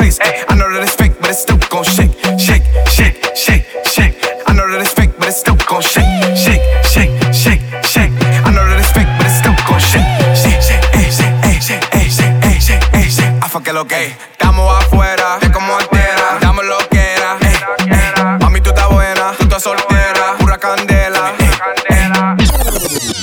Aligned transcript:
Face. 0.00 0.18
I 0.48 0.54
know 0.56 0.68
that 0.72 0.82
it's 0.82 0.94
fake, 0.96 1.14
but 1.20 1.28
it's 1.30 1.40
still 1.44 1.60
gon' 1.68 1.84
shake, 1.84 2.12
shake, 2.40 2.64
shake, 2.88 3.16
shake, 3.36 3.64
shake. 3.84 4.16
I 4.48 4.52
know 4.56 4.66
that 4.72 4.80
it's 4.80 4.94
fake, 4.96 5.12
but 5.18 5.28
it's 5.28 5.40
still 5.44 5.56
gon' 5.68 5.82
shake, 5.82 6.08
shake, 6.44 6.64
shake, 6.92 7.12
shake, 7.42 7.62
shake. 7.84 8.12
I 8.46 8.50
know 8.54 8.64
that 8.70 8.78
it's 8.80 8.92
fake, 8.96 9.10
but 9.18 9.26
it's 9.28 9.38
still 9.42 9.56
gon' 9.68 9.80
shake, 9.90 10.08
shake, 10.40 10.60
shake, 10.68 10.86
eh, 10.96 11.08
shake, 11.18 11.36
eh, 11.48 11.58
shake, 11.60 11.86
eh, 11.92 12.08
shake, 12.16 12.36
eh, 12.48 12.58
shake, 12.66 12.84
eh, 12.96 13.08
shake. 13.16 13.34
I 13.44 13.46
fuck 13.52 13.66
lo 13.72 13.84
que. 13.84 14.16
Estamos 14.32 14.66
afuera, 14.80 15.38
de 15.40 15.50
como 15.52 15.76
altera. 15.76 16.38
Dame 16.40 16.62
lo 16.64 16.78
que 16.90 17.00
era. 17.16 18.38
Mami, 18.40 18.60
tú 18.60 18.70
estás 18.70 18.88
buena, 18.88 19.32
tú 19.36 19.44
estás 19.44 19.62
soltera, 19.62 20.34
pura 20.38 20.56
candela. 20.58 21.32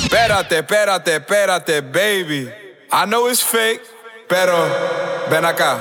Espérate, 0.03 0.59
espérate, 0.59 1.15
espérate, 1.15 1.81
baby. 1.81 2.50
I 2.91 3.06
know 3.06 3.27
it's 3.27 3.41
fake, 3.41 3.81
pero 4.27 4.68
ven 5.29 5.45
acá. 5.45 5.79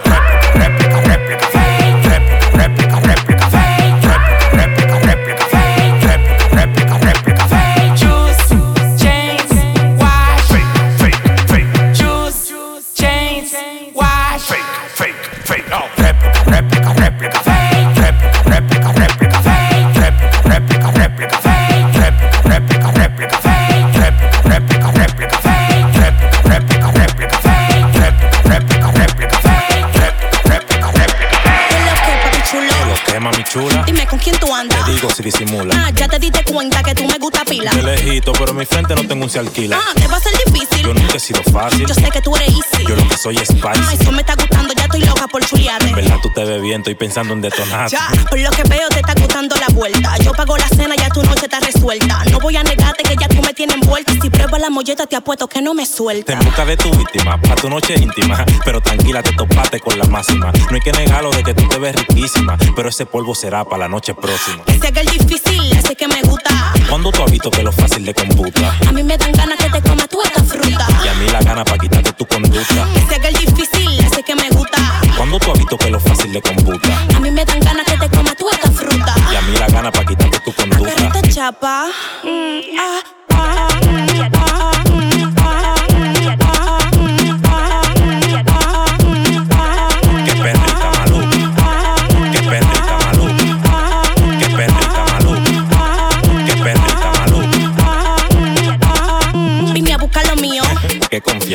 Dime 34.06 34.10
con 34.10 34.18
quién 34.18 34.38
tú 34.38 34.54
andas. 34.54 34.84
te 34.84 34.92
digo 34.92 35.10
si 35.10 35.22
disimula. 35.22 35.74
Ah, 35.86 35.90
ya 35.90 36.06
te 36.08 36.18
diste 36.18 36.44
cuenta 36.44 36.82
que 36.82 36.94
tú 36.94 37.06
me 37.06 37.18
gusta 37.18 37.44
pila. 37.44 37.70
De 37.72 37.82
lejito, 37.82 38.32
pero 38.32 38.50
en 38.52 38.56
mi 38.58 38.64
frente 38.66 38.94
no 38.94 39.06
tengo 39.06 39.24
un 39.24 39.30
se 39.30 39.38
alquila. 39.40 39.78
Ah, 39.80 39.92
te 39.94 40.06
va 40.06 40.16
a 40.16 40.20
ser 40.20 40.32
difícil. 40.46 40.86
Yo 40.86 40.94
nunca 40.94 41.16
he 41.16 41.20
sido 41.20 41.42
fácil, 41.44 41.86
Yo 41.86 41.94
sé 41.94 42.08
que 42.10 42.20
tú 42.20 42.34
eres 42.36 42.48
easy. 42.50 42.86
yo 42.86 42.94
lo 42.96 43.08
que 43.08 43.16
soy 43.16 43.36
es 43.36 43.50
Ay, 43.50 43.56
spicy. 43.58 44.02
eso 44.02 44.12
me 44.12 44.20
está 44.20 44.34
gustando, 44.36 44.72
ya 44.74 44.84
estoy 44.84 45.00
loca 45.00 45.26
por 45.26 45.44
chulearte. 45.44 45.88
En 45.88 45.94
verdad 45.96 46.16
tú 46.22 46.30
te 46.34 46.44
ves 46.44 46.62
bien, 46.62 46.80
estoy 46.82 46.94
pensando 46.94 47.32
en 47.34 47.40
detonar. 47.40 47.90
Ya, 47.90 48.08
por 48.30 48.38
lo 48.38 48.50
que 48.50 48.62
veo 48.64 48.88
te 48.88 49.00
está 49.00 49.14
gustando 49.14 49.56
la 49.56 49.66
vuelta. 49.74 50.16
Yo 50.18 50.32
pago 50.32 50.56
la 50.56 50.68
cena, 50.68 50.94
ya 50.96 51.08
tu 51.08 51.22
noche 51.22 51.42
está 51.46 51.58
resuelta. 51.60 52.22
No 52.30 52.38
voy 52.38 52.56
a 52.56 52.62
negarte 52.62 53.02
que 53.02 53.16
ya 53.20 53.28
tú 53.28 53.42
me 53.42 53.52
tienes 53.54 53.76
envuelta. 53.76 54.12
Si 54.12 54.30
pruebas 54.30 54.60
la 54.60 54.70
molleta, 54.70 55.06
te 55.06 55.16
apuesto 55.16 55.48
que 55.48 55.60
no 55.60 55.74
me 55.74 55.84
Te 55.86 55.92
suelta. 55.92 56.32
en 56.34 56.38
busca 56.40 56.64
de 56.64 56.76
tu 56.76 56.90
víctima, 56.92 57.40
pa' 57.40 57.56
tu 57.56 57.68
noche 57.68 57.94
íntima. 58.00 58.44
Pero 58.64 58.80
tranquila, 58.80 59.22
te 59.22 59.32
topaste 59.32 59.80
con 59.80 59.98
la 59.98 60.04
máxima. 60.06 60.52
No 60.52 60.74
hay 60.74 60.80
que 60.80 60.92
negarlo 60.92 61.30
de 61.32 61.42
que 61.42 61.54
tú 61.54 61.66
te 61.68 61.78
ves 61.78 61.96
riquísima. 61.96 62.56
Pero 62.76 62.88
ese 62.88 63.04
polvo 63.06 63.34
será 63.34 63.64
para 63.64 63.78
la 63.84 63.88
noche 63.88 63.95
próxima. 64.00 64.62
Sé 64.80 64.92
que 64.92 65.00
es 65.00 65.12
difícil, 65.12 65.80
sé 65.82 65.96
que 65.96 66.06
me 66.06 66.20
gusta. 66.22 66.50
Cuando 66.88 67.10
tú 67.10 67.22
has 67.22 67.30
visto 67.30 67.50
que 67.50 67.62
lo 67.62 67.72
fácil 67.72 68.04
de 68.04 68.14
computa. 68.14 68.76
A 68.86 68.92
mí 68.92 69.02
me 69.02 69.16
dan 69.16 69.32
ganas 69.32 69.58
que 69.58 69.70
te 69.70 69.82
comas 69.82 70.08
tú 70.08 70.20
esta 70.22 70.42
fruta. 70.44 70.86
Y 71.04 71.08
a 71.08 71.14
mí 71.14 71.28
la 71.30 71.40
gana 71.40 71.64
pa' 71.64 71.78
quitarte 71.78 72.12
tu 72.12 72.26
conducta. 72.26 72.86
Sé 73.08 73.20
que 73.20 73.28
es 73.28 73.40
difícil, 73.40 74.08
sé 74.14 74.22
que 74.22 74.34
me 74.34 74.48
gusta. 74.50 75.00
Cuando 75.16 75.38
tú 75.38 75.52
has 75.52 75.58
visto 75.58 75.78
que 75.78 75.90
lo 75.90 76.00
fácil 76.00 76.32
de 76.32 76.42
computa. 76.42 77.06
A 77.16 77.20
mí 77.20 77.30
me 77.30 77.44
dan 77.44 77.60
ganas 77.60 77.86
que 77.86 77.96
te 77.96 78.08
comas 78.16 78.36
tú 78.36 78.46
esta 78.50 78.70
fruta. 78.70 79.14
Y 79.32 79.34
a 79.34 79.40
mí 79.42 79.56
la 79.58 79.66
gana 79.68 79.90
pa' 79.90 80.04
quitarte 80.04 80.40
tu 80.40 80.52
conducta. 80.52 80.94
Perrita 80.94 81.22
chapa. 81.22 81.86
Mm, 82.22 82.78
ah, 82.78 83.00
ah, 83.30 83.68
mm, 83.82 84.05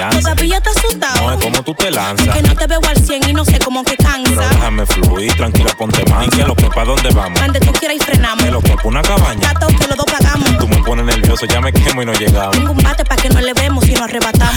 confianza. 0.09 0.19
Todavía 0.19 0.61
te 0.61 0.69
No 0.71 0.79
asustado. 0.79 1.31
es 1.33 1.43
como 1.43 1.63
tú 1.63 1.73
te 1.73 1.91
lanzas. 1.91 2.35
Que 2.35 2.41
no 2.41 2.55
te 2.55 2.67
veo 2.67 2.81
al 2.87 2.97
100 3.05 3.29
y 3.29 3.33
no 3.33 3.45
sé 3.45 3.59
cómo 3.59 3.83
que 3.83 3.95
Pero 3.97 4.09
cansa. 4.09 4.49
déjame 4.49 4.85
fluir, 4.85 5.33
tranquila, 5.35 5.71
ponte 5.77 6.03
man. 6.09 6.29
Que 6.29 6.43
lo 6.43 6.55
que 6.55 6.67
pa' 6.69 6.85
dónde 6.85 7.09
vamos. 7.11 7.39
Donde 7.39 7.59
tú 7.59 7.71
quieras 7.73 7.97
y 7.97 7.99
frenamos. 7.99 8.43
Que 8.43 8.51
lo 8.51 8.61
que 8.61 8.75
una 8.83 9.01
cabaña. 9.01 9.53
Gato 9.53 9.67
que 9.67 9.87
los 9.87 9.97
dos 9.97 10.05
pagamos. 10.05 10.57
Tú 10.57 10.67
me 10.67 10.77
pones 10.83 11.05
nervioso, 11.05 11.45
ya 11.45 11.61
me 11.61 11.71
quemo 11.71 12.01
y 12.01 12.05
no 12.05 12.13
llegamos. 12.13 12.51
Tengo 12.51 12.71
un 12.71 12.77
bate 12.77 13.03
para 13.05 13.21
que 13.21 13.29
no 13.29 13.41
le 13.41 13.53
vemos 13.53 13.87
y 13.87 13.93
nos 13.93 14.01
arrebatamos. 14.03 14.55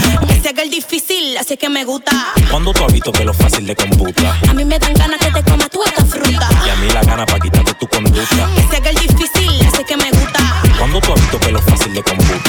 Que 0.55 0.61
es 0.63 0.71
difícil, 0.71 1.37
así 1.37 1.57
que 1.57 1.67
me 1.69 1.83
gusta. 1.83 2.11
Cuando 2.49 2.71
tú 2.71 2.85
has 2.85 2.93
visto 2.93 3.11
que 3.11 3.25
lo 3.25 3.33
fácil 3.33 3.65
de 3.67 3.75
computa. 3.75 4.37
A 4.49 4.53
mí 4.53 4.63
me 4.63 4.79
dan 4.79 4.93
ganas 4.93 5.19
que 5.19 5.31
te 5.31 5.43
comas 5.43 5.69
tú 5.69 5.81
esta 5.83 6.05
fruta. 6.05 6.47
Y 6.65 6.69
a 6.69 6.75
mí 6.75 6.87
la 6.93 7.01
gana 7.03 7.25
pa' 7.25 7.39
quitarte 7.39 7.73
tu 7.73 7.87
conducta. 7.87 8.47
Que 8.69 8.89
es 8.91 9.01
difícil, 9.01 9.67
así 9.73 9.83
que 9.83 9.97
me 9.97 10.09
gusta. 10.11 10.39
Cuando 10.77 10.99
tú 11.01 11.13
has 11.13 11.19
visto 11.21 11.39
que 11.39 11.51
lo 11.51 11.61
fácil 11.61 11.93
de 11.93 12.03
computa. 12.03 12.44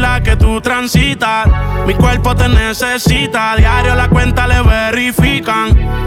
La 0.00 0.22
que 0.22 0.36
tú 0.36 0.60
transitas. 0.60 1.48
Mi 1.86 1.94
cuerpo 1.94 2.34
te 2.34 2.48
necesita. 2.48 3.56
Diario 3.56 3.94
la 3.94 4.08
cuenta 4.08 4.46
le 4.46 4.62
verifican. 4.62 5.85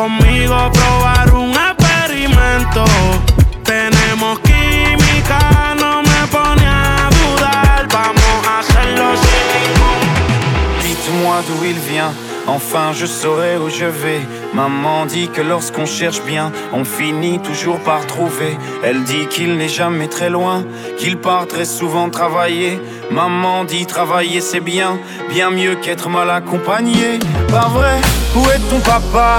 conmigo 0.00 0.56
probar 0.72 1.34
un. 1.34 1.50
Tenemos 3.64 4.40
química, 4.40 5.74
no 5.78 6.02
me 6.02 6.26
pone 6.30 6.66
a 6.66 7.08
dudar. 7.16 7.86
Vamos 7.90 8.40
a 8.46 8.62
d'où 11.46 11.64
il 11.64 11.78
vient. 11.78 12.12
Enfin, 12.46 12.92
je 12.94 13.06
saurai 13.06 13.56
où 13.58 13.68
je 13.68 13.84
vais. 13.84 14.22
Maman 14.54 15.06
dit 15.06 15.28
que 15.28 15.42
lorsqu'on 15.42 15.86
cherche 15.86 16.22
bien, 16.22 16.50
on 16.72 16.84
finit 16.84 17.38
toujours 17.38 17.78
par 17.80 18.06
trouver. 18.06 18.56
Elle 18.82 19.04
dit 19.04 19.26
qu'il 19.28 19.56
n'est 19.56 19.68
jamais 19.68 20.08
très 20.08 20.30
loin, 20.30 20.64
qu'il 20.98 21.16
part 21.18 21.46
très 21.46 21.66
souvent 21.66 22.08
travailler. 22.08 22.80
Maman 23.10 23.64
dit 23.64 23.86
travailler 23.86 24.40
c'est 24.40 24.60
bien, 24.60 24.98
bien 25.28 25.50
mieux 25.50 25.74
qu'être 25.76 26.08
mal 26.08 26.30
accompagné. 26.30 27.18
Pas 27.48 27.68
vrai, 27.68 27.98
où 28.34 28.42
est 28.50 28.62
ton 28.70 28.80
papa? 28.80 29.38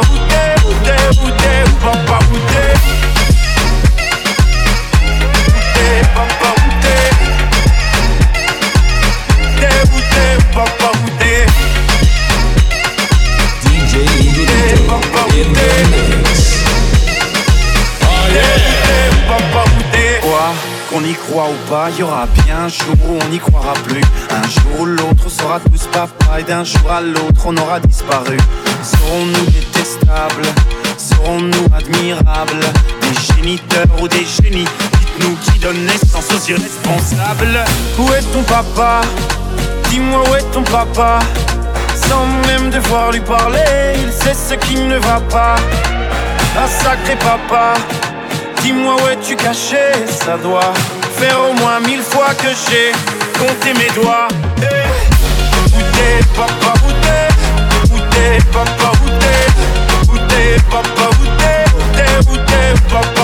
papa, 1.81 2.19
papa, 6.13 6.49
papa, 10.53 10.91
DJ 13.63 13.93
papa, 14.87 15.21
Papa, 19.27 19.63
t'es 19.91 20.19
Quoi 20.21 20.53
Qu'on 20.89 21.03
y 21.03 21.13
croit 21.13 21.49
ou 21.49 21.69
pas, 21.69 21.89
y 21.97 22.03
aura 22.03 22.25
bien 22.45 22.65
un 22.65 22.67
jour 22.67 22.95
où 23.07 23.19
on 23.23 23.29
n'y 23.29 23.39
croira 23.39 23.73
plus. 23.73 24.01
Un 24.29 24.43
jour 24.43 24.81
où 24.81 24.85
l'autre 24.85 25.29
sera 25.29 25.59
tous 25.59 25.87
papa 25.87 26.39
et 26.39 26.43
d'un 26.43 26.63
jour 26.63 26.91
à 26.91 27.01
l'autre 27.01 27.41
on 27.45 27.55
aura 27.57 27.79
disparu. 27.79 28.37
Serons-nous 28.83 29.45
détestables? 29.51 30.47
Serons-nous 31.09 31.65
admirables? 31.75 32.65
Des 33.01 33.33
géniteurs 33.35 33.87
ou 34.01 34.07
des 34.07 34.25
génies 34.25 34.67
Dites-nous 34.99 35.35
qui 35.37 35.59
donne 35.59 35.83
naissance 35.85 36.29
aux 36.29 36.49
irresponsables. 36.49 37.59
Où 37.97 38.13
est 38.13 38.21
ton 38.33 38.43
papa? 38.43 39.01
Dis-moi 39.89 40.23
où 40.29 40.35
est 40.35 40.51
ton 40.51 40.63
papa? 40.63 41.19
Sans 42.07 42.25
même 42.47 42.69
devoir 42.69 43.11
lui 43.11 43.19
parler, 43.21 43.95
il 43.95 44.11
sait 44.11 44.33
ce 44.35 44.53
qui 44.53 44.75
ne 44.75 44.97
va 44.99 45.19
pas. 45.31 45.55
Ah 46.57 46.67
sacré 46.67 47.15
papa, 47.15 47.73
dis-moi 48.61 48.95
où 49.01 49.07
es-tu 49.07 49.35
caché? 49.35 50.05
Ça 50.07 50.37
doit 50.37 50.73
faire 51.17 51.37
au 51.49 51.53
moins 51.53 51.79
mille 51.79 52.01
fois 52.01 52.33
que 52.35 52.49
j'ai 52.69 52.91
compté 53.39 53.73
mes 53.73 53.89
doigts. 54.01 54.27
Eh, 54.61 55.75
Où 55.75 55.81
t'es 55.93 56.25
papa, 56.35 56.73
Où 56.85 57.99
t'es 58.11 58.37
papa, 58.51 58.91
papa, 60.69 61.05
who 61.17 61.25
dare, 61.37 61.67
who 61.69 61.85
dare, 61.93 62.75
papa, 62.89 63.23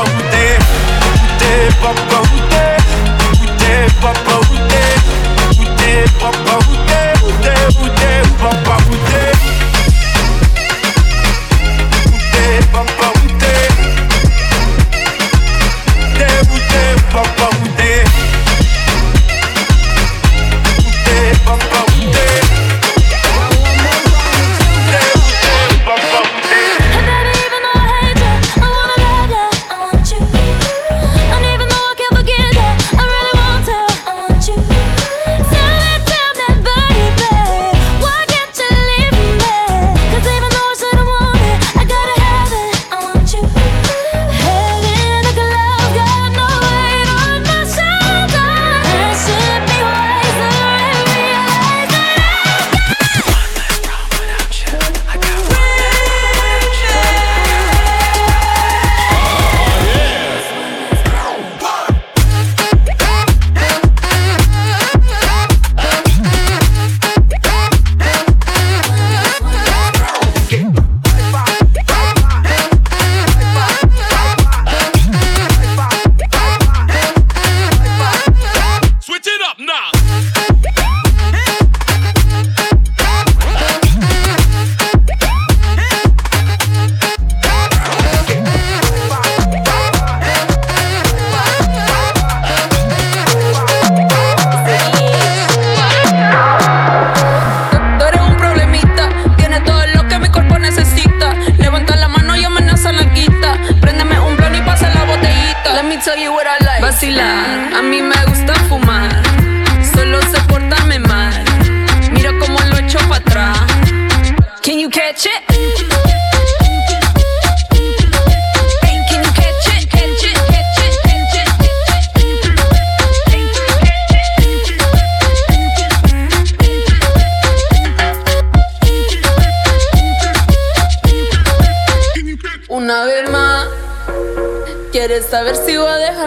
who 6.65 6.75
dare, 6.87 7.67
who 7.71 7.87
dare, 7.97 8.23
papa, 8.41 8.75
who 8.83 8.97
dare. 9.09 9.26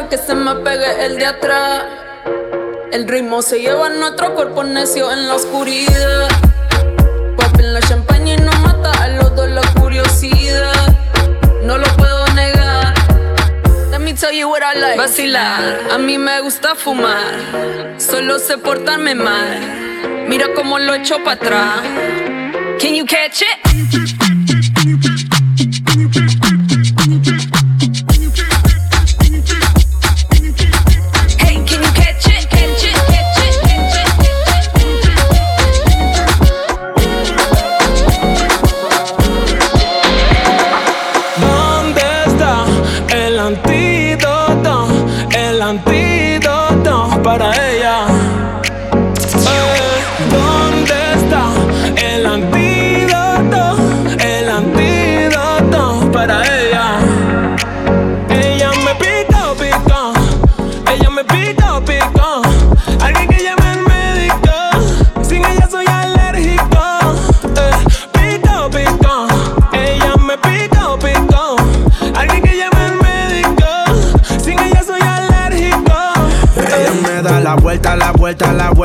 A 0.00 0.08
que 0.08 0.18
se 0.18 0.34
me 0.34 0.54
pegue 0.56 1.04
el 1.04 1.18
de 1.18 1.26
atrás. 1.26 1.84
El 2.92 3.06
ritmo 3.06 3.42
se 3.42 3.60
lleva 3.60 3.88
en 3.88 4.00
nuestro 4.00 4.34
cuerpo 4.34 4.64
necio 4.64 5.10
en 5.12 5.28
la 5.28 5.34
oscuridad. 5.34 6.28
Papi 7.36 7.60
en 7.60 7.74
la 7.74 7.80
champaña 7.80 8.34
y 8.34 8.36
no 8.38 8.52
mata 8.60 8.90
a 9.02 9.08
los 9.08 9.34
dos 9.34 9.48
la 9.48 9.62
curiosidad. 9.80 10.72
No 11.64 11.78
lo 11.78 11.86
puedo 11.96 12.26
negar. 12.34 12.94
Let 13.90 14.00
me 14.00 14.14
tell 14.14 14.32
you 14.32 14.48
what 14.48 14.62
I 14.62 14.78
like. 14.78 14.98
Vacilar, 14.98 15.90
a 15.92 15.98
mí 15.98 16.18
me 16.18 16.40
gusta 16.40 16.74
fumar. 16.74 17.98
Solo 17.98 18.38
sé 18.38 18.58
portarme 18.58 19.14
mal. 19.14 20.26
Mira 20.28 20.46
cómo 20.54 20.78
lo 20.78 20.94
echo 20.94 21.22
para 21.22 21.32
atrás. 21.32 21.80
Can 22.80 22.94
you 22.94 23.04
catch 23.04 23.42
it? 23.42 24.29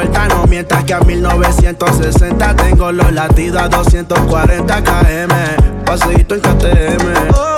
No 0.04 0.46
mientas 0.46 0.84
que 0.84 0.94
a 0.94 1.00
1960 1.00 2.56
tengo 2.58 2.92
los 2.92 3.14
latidos 3.14 3.62
a 3.62 3.70
240 3.70 4.84
km. 4.84 5.86
Paseíto 5.86 6.36
en 6.36 6.42
KTM. 6.42 7.55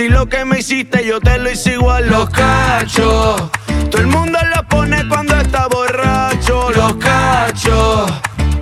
Si 0.00 0.08
lo 0.08 0.26
que 0.26 0.46
me 0.46 0.60
hiciste 0.60 1.04
yo 1.04 1.20
te 1.20 1.36
lo 1.36 1.50
hice 1.50 1.74
igual? 1.74 2.08
Los 2.08 2.30
cachos, 2.30 3.50
todo 3.90 4.00
el 4.00 4.06
mundo 4.06 4.38
lo 4.54 4.66
pone 4.66 5.06
cuando 5.06 5.36
está 5.36 5.66
borracho. 5.66 6.70
Los 6.70 6.94
cachos, 6.94 8.10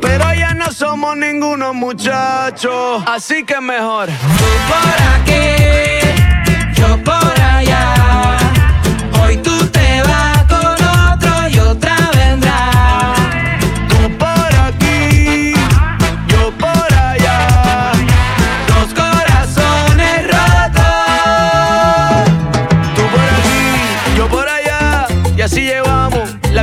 pero 0.01 0.35
ya 0.35 0.53
no 0.55 0.72
somos 0.72 1.16
ningunos 1.16 1.77
muchachos, 1.77 3.05
así 3.07 3.44
que 3.44 3.61
mejor. 3.61 4.09
Tú 4.09 4.48
por 4.68 4.96
aquí, 5.14 6.74
yo 6.74 7.05
por 7.05 7.38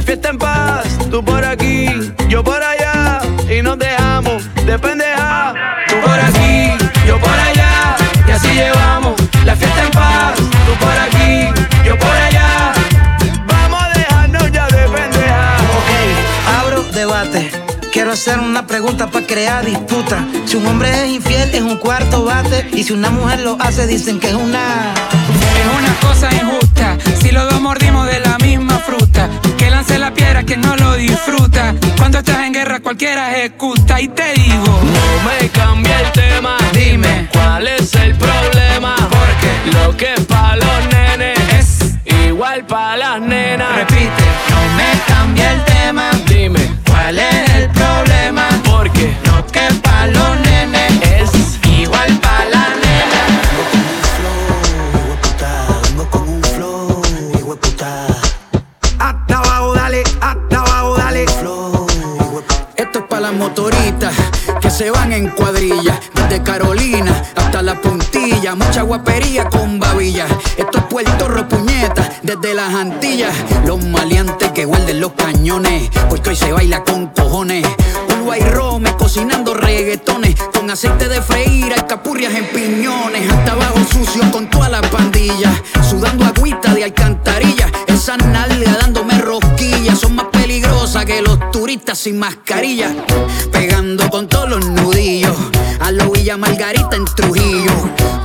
fiesta 0.05 0.29
en 0.29 0.37
paz. 0.37 0.85
Tú 1.09 1.23
por 1.23 1.43
aquí, 1.43 1.87
yo 2.29 2.43
por 2.43 2.61
allá, 2.61 3.19
y 3.49 3.61
nos 3.61 3.77
dejamos 3.77 4.43
de 4.65 4.77
pendeja. 4.79 5.53
Tú 5.89 5.95
por 6.01 6.19
aquí, 6.19 6.71
yo 7.07 7.19
por 7.19 7.37
allá, 7.47 7.95
y 8.27 8.31
así 8.31 8.47
llevamos 8.53 9.15
la 9.43 9.55
fiesta 9.55 9.83
en 9.83 9.91
paz. 9.91 10.35
Tú 10.37 10.73
por 10.79 10.97
aquí, 11.07 11.49
yo 11.85 11.97
por 11.97 12.15
allá, 12.27 12.73
vamos 13.47 13.83
a 13.83 13.89
dejarnos 13.97 14.51
ya 14.51 14.67
de 14.67 14.87
pendeja. 14.87 15.57
Ok, 15.77 16.61
abro 16.61 16.83
debate. 16.93 17.51
Quiero 17.91 18.11
hacer 18.11 18.39
una 18.39 18.67
pregunta 18.67 19.07
para 19.07 19.25
crear 19.25 19.65
disputa. 19.65 20.25
Si 20.45 20.57
un 20.57 20.67
hombre 20.67 20.89
es 20.89 21.09
infiel, 21.09 21.49
es 21.53 21.61
un 21.61 21.77
cuarto 21.77 22.25
bate. 22.25 22.67
Y 22.73 22.83
si 22.83 22.93
una 22.93 23.09
mujer 23.09 23.39
lo 23.39 23.57
hace, 23.59 23.87
dicen 23.87 24.19
que 24.19 24.27
es 24.27 24.35
una. 24.35 24.93
Es 25.55 25.79
una 25.79 25.93
cosa 26.01 26.29
injusta 26.35 26.97
si 27.21 27.31
los 27.31 27.49
dos 27.49 27.61
mordimos 27.61 28.05
de 28.07 28.19
la 28.19 28.37
misma 28.37 28.74
piedra 30.25 30.43
quien 30.43 30.61
no 30.61 30.75
lo 30.75 30.93
disfruta. 30.95 31.75
Cuando 31.97 32.19
estás 32.19 32.39
en 32.45 32.53
guerra 32.53 32.79
cualquiera 32.79 33.31
ejecuta 33.37 34.01
y 34.01 34.07
te 34.07 34.33
digo. 34.33 34.65
No 34.83 35.07
me 35.29 35.49
cambia 35.49 35.99
el 36.01 36.11
tema, 36.11 36.57
Dime. 36.73 37.27
cuál 37.31 37.67
es 37.67 37.93
el 37.95 38.15
problema. 38.15 38.95
Porque 38.97 39.77
Lo 39.77 39.95
que 39.95 40.13
es 40.13 40.21
pa' 40.25 40.55
los 40.55 40.87
nenes 40.93 41.37
es 41.59 41.95
igual 42.27 42.65
pa' 42.65 42.97
las 42.97 43.21
nenas. 43.21 43.75
repite, 43.75 44.23
no 44.49 44.61
me 44.77 44.89
cambia 45.07 45.51
el 45.51 45.63
tema. 45.65 46.09
Dime, 46.27 46.59
¿Cuál 46.89 47.19
es 47.19 47.54
se 64.75 64.91
van 64.91 65.13
en 65.13 65.29
cuadrilla. 65.29 65.97
Desde 66.13 66.43
Carolina 66.43 67.23
hasta 67.35 67.61
la 67.61 67.79
puntilla. 67.79 68.55
Mucha 68.55 68.81
guapería 68.81 69.45
con 69.45 69.79
babilla. 69.79 70.27
Esto 70.57 70.79
es 70.79 70.83
Puerto 70.85 71.29
Ropuñeta, 71.29 72.11
desde 72.21 72.53
las 72.53 72.73
Antillas. 72.73 73.33
Los 73.65 73.81
maleantes 73.85 74.51
que 74.51 74.65
guarden 74.65 74.99
los 74.99 75.13
cañones. 75.13 75.89
Porque 76.09 76.31
hoy 76.31 76.35
se 76.35 76.51
baila 76.51 76.83
con 76.83 77.07
cojones. 77.07 77.65
Uruguay 78.09 78.41
Rome 78.41 78.91
cocinando 78.97 79.53
reggaetones. 79.53 80.35
Con 80.53 80.69
aceite 80.69 81.07
de 81.07 81.21
freír, 81.21 81.71
alcapurrias 81.73 82.33
en 82.33 82.45
piñones. 82.47 83.31
Hasta 83.31 83.53
abajo 83.53 83.79
sucio 83.89 84.29
con 84.31 84.49
toda 84.49 84.67
la 84.67 84.81
pandilla. 84.81 85.53
Sudando 85.89 86.25
agüita 86.25 86.73
de 86.73 86.83
alcantarilla. 86.83 87.71
Esa 87.87 88.17
nalga 88.17 88.77
dándome 88.81 89.14
que 91.05 91.21
los 91.21 91.51
turistas 91.51 91.99
sin 91.99 92.17
mascarilla. 92.17 92.91
Pegando 93.51 94.09
con 94.09 94.27
todos 94.27 94.49
los 94.49 94.65
nudillos. 94.65 95.35
A 95.79 95.91
lo 95.91 96.11
Villa 96.11 96.37
Margarita 96.37 96.95
en 96.95 97.05
Trujillo. 97.05 97.71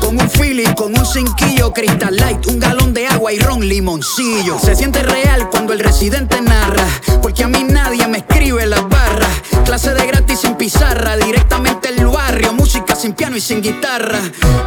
Con 0.01 0.19
un 0.19 0.31
Philly, 0.31 0.65
con 0.75 0.97
un 0.99 1.05
cinquillo, 1.05 1.73
Crystal 1.73 2.15
Light, 2.17 2.47
un 2.47 2.59
galón 2.59 2.95
de 2.95 3.07
agua 3.07 3.33
y 3.33 3.39
ron 3.39 3.61
limoncillo. 3.69 4.59
Se 4.59 4.75
siente 4.75 5.03
real 5.03 5.49
cuando 5.51 5.73
el 5.73 5.81
residente 5.81 6.41
narra. 6.41 6.87
Porque 7.23 7.45
a 7.45 7.49
mí 7.49 7.65
nadie 7.65 8.07
me 8.09 8.19
escribe 8.19 8.67
las 8.67 8.89
barras. 8.89 9.31
Clase 9.65 9.93
de 9.95 10.07
gratis 10.07 10.41
sin 10.41 10.55
pizarra, 10.55 11.17
directamente 11.17 11.91
el 11.91 12.07
barrio. 12.07 12.53
Música 12.55 12.97
sin 12.97 13.13
piano 13.13 13.37
y 13.37 13.41
sin 13.41 13.61
guitarra. 13.61 14.21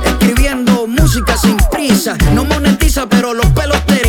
Escribiendo 0.05 0.87
música 0.87 1.35
sin 1.37 1.57
prisa. 1.71 2.15
No 2.33 2.45
monetiza, 2.45 3.07
pero 3.07 3.33
los 3.33 3.47
pelos 3.47 3.83
te. 3.85 4.03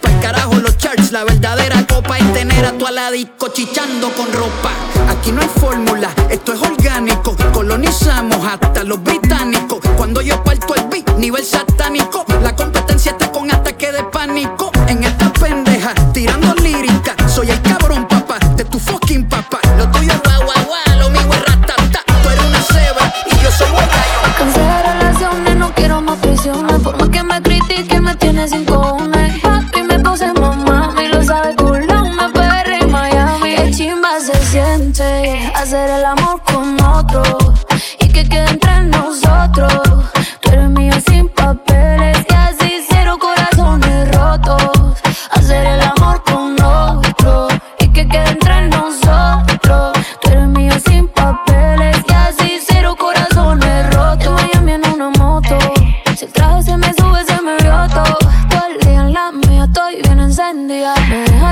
Pa'l 0.00 0.20
carajo 0.20 0.56
los 0.56 0.76
charts, 0.78 1.03
la 1.14 1.22
verdadera 1.22 1.86
copa 1.86 2.18
es 2.18 2.32
tener 2.32 2.66
a 2.66 2.72
tu 2.72 2.88
aladico 2.88 3.46
chichando 3.46 4.10
con 4.14 4.32
ropa. 4.32 4.72
Aquí 5.08 5.30
no 5.30 5.42
hay 5.42 5.48
fórmula, 5.60 6.08
esto 6.28 6.52
es 6.54 6.60
orgánico. 6.60 7.36
Colonizamos 7.52 8.44
hasta 8.44 8.82
los 8.82 9.00
británicos. 9.00 9.78
Cuando 9.96 10.20
yo 10.22 10.42
parto 10.42 10.74
el 10.74 10.88
beat, 10.88 11.16
nivel 11.16 11.44
satánico. 11.44 12.24
La 12.42 12.56
competencia 12.56 13.12
está 13.12 13.30
con 13.30 13.48
ataque 13.48 13.92
de 13.92 14.02
pánico. 14.02 14.72
En 14.88 15.04
esta 15.04 15.32
pendeja, 15.34 15.94
tirando 16.12 16.52
lírica. 16.56 17.14
Soy 17.28 17.48
el 17.48 17.62
cabrón, 17.62 18.08
papá, 18.08 18.40
de 18.56 18.64
tu 18.64 18.80
fucking 18.80 19.28
papá. 19.28 19.60
Lo 19.78 19.88
tuyo 19.92 20.10
es 20.10 20.44
guau, 20.44 20.98
lo 20.98 21.10
mío 21.10 21.32
es 21.32 21.44
ratata. 21.44 22.02
Tú 22.24 22.28
eres 22.28 22.44
una 22.44 22.60
ceba 22.60 23.14
y 23.26 23.40
yo 23.40 23.52
soy 23.52 23.70
un 23.70 23.76
gallo. 23.76 24.82
Relaciones, 24.82 25.56
no 25.58 25.72
quiero 25.76 26.00
más 26.00 26.18
prisiones. 26.18 26.82
Por 26.82 26.98
más 26.98 27.08
que 27.08 27.22
me 27.22 27.40
critiquen, 27.40 28.02
me 28.02 28.16
tienes 28.16 28.50
sin 28.50 28.64
cojones. 28.64 29.13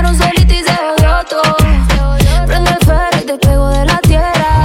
Dejaron 0.03 0.17
solita 0.17 0.53
y 0.53 0.63
se 0.63 0.71
odió 0.71 1.23
todo. 1.29 1.55
Prende 2.45 2.71
el 2.71 2.85
ferro 2.85 3.17
y 3.21 3.25
te 3.25 3.37
pego 3.37 3.69
de 3.69 3.85
la 3.85 3.97
tierra. 3.99 4.63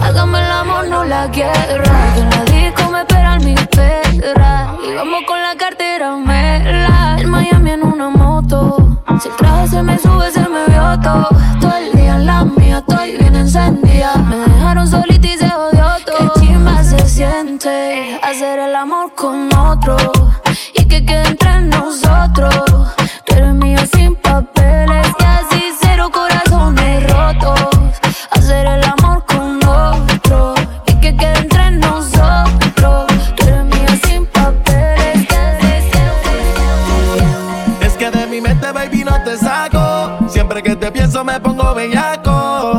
Hágame 0.00 0.40
la 0.40 1.04
la 1.04 1.26
guerra. 1.28 2.14
Que 2.14 2.20
la 2.22 2.44
disco 2.44 2.90
me 2.90 3.00
esperan 3.00 3.44
mis 3.44 3.66
perras. 3.68 4.68
Y 4.86 4.94
vamos 4.94 5.22
con 5.26 5.42
la 5.42 5.56
cartera 5.56 6.16
mela. 6.16 7.16
En 7.18 7.28
Miami 7.30 7.70
en 7.72 7.82
una 7.82 8.10
moto. 8.10 9.02
Si 9.20 9.28
el 9.28 9.36
traje 9.36 9.68
se 9.68 9.82
me 9.82 9.98
sube, 9.98 10.30
se 10.30 10.40
me 10.48 10.66
vio 10.66 11.00
todo. 11.00 11.28
Todo 11.60 11.76
el 11.76 11.92
día 11.96 12.16
en 12.16 12.26
la 12.26 12.44
mía, 12.44 12.78
estoy 12.78 13.16
bien 13.16 13.34
encendida. 13.34 14.16
Me 14.16 14.36
dejaron 14.36 14.86
solita 14.86 15.26
y 15.26 15.38
se 15.38 15.48
jodió 15.48 15.86
todo. 16.06 16.32
Qué 16.34 16.40
chimba 16.40 16.84
se 16.84 17.08
siente 17.08 18.20
hacer 18.22 18.60
el 18.60 18.76
amor 18.76 19.12
con 19.16 19.52
otro. 19.56 19.96
Bellaco. 41.74 42.77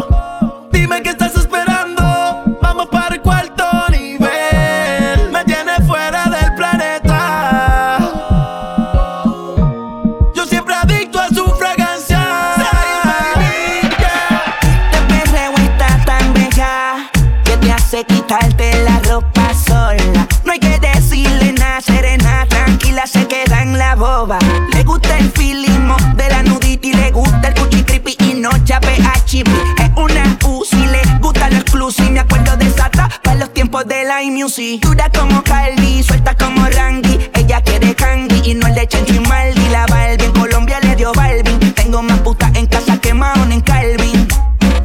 La 34.22 34.32
music. 34.32 34.82
Dura 34.82 35.10
como 35.10 35.42
Calvi, 35.44 36.04
suelta 36.04 36.36
como 36.36 36.66
Randy. 36.66 37.30
Ella 37.36 37.62
quiere 37.62 37.96
candy 37.96 38.42
y 38.44 38.54
no 38.54 38.68
le 38.68 38.84
echan 38.84 39.06
chimaldi. 39.06 39.70
La 39.70 39.86
Barbie 39.86 40.26
en 40.26 40.32
Colombia 40.34 40.80
le 40.82 40.96
dio 40.96 41.14
Balvin. 41.14 41.74
Tengo 41.74 42.02
más 42.02 42.20
putas 42.20 42.52
en 42.56 42.66
casa 42.66 42.98
que 43.00 43.14
Mahon 43.14 43.52
en 43.52 43.62
Calvin. 43.62 44.28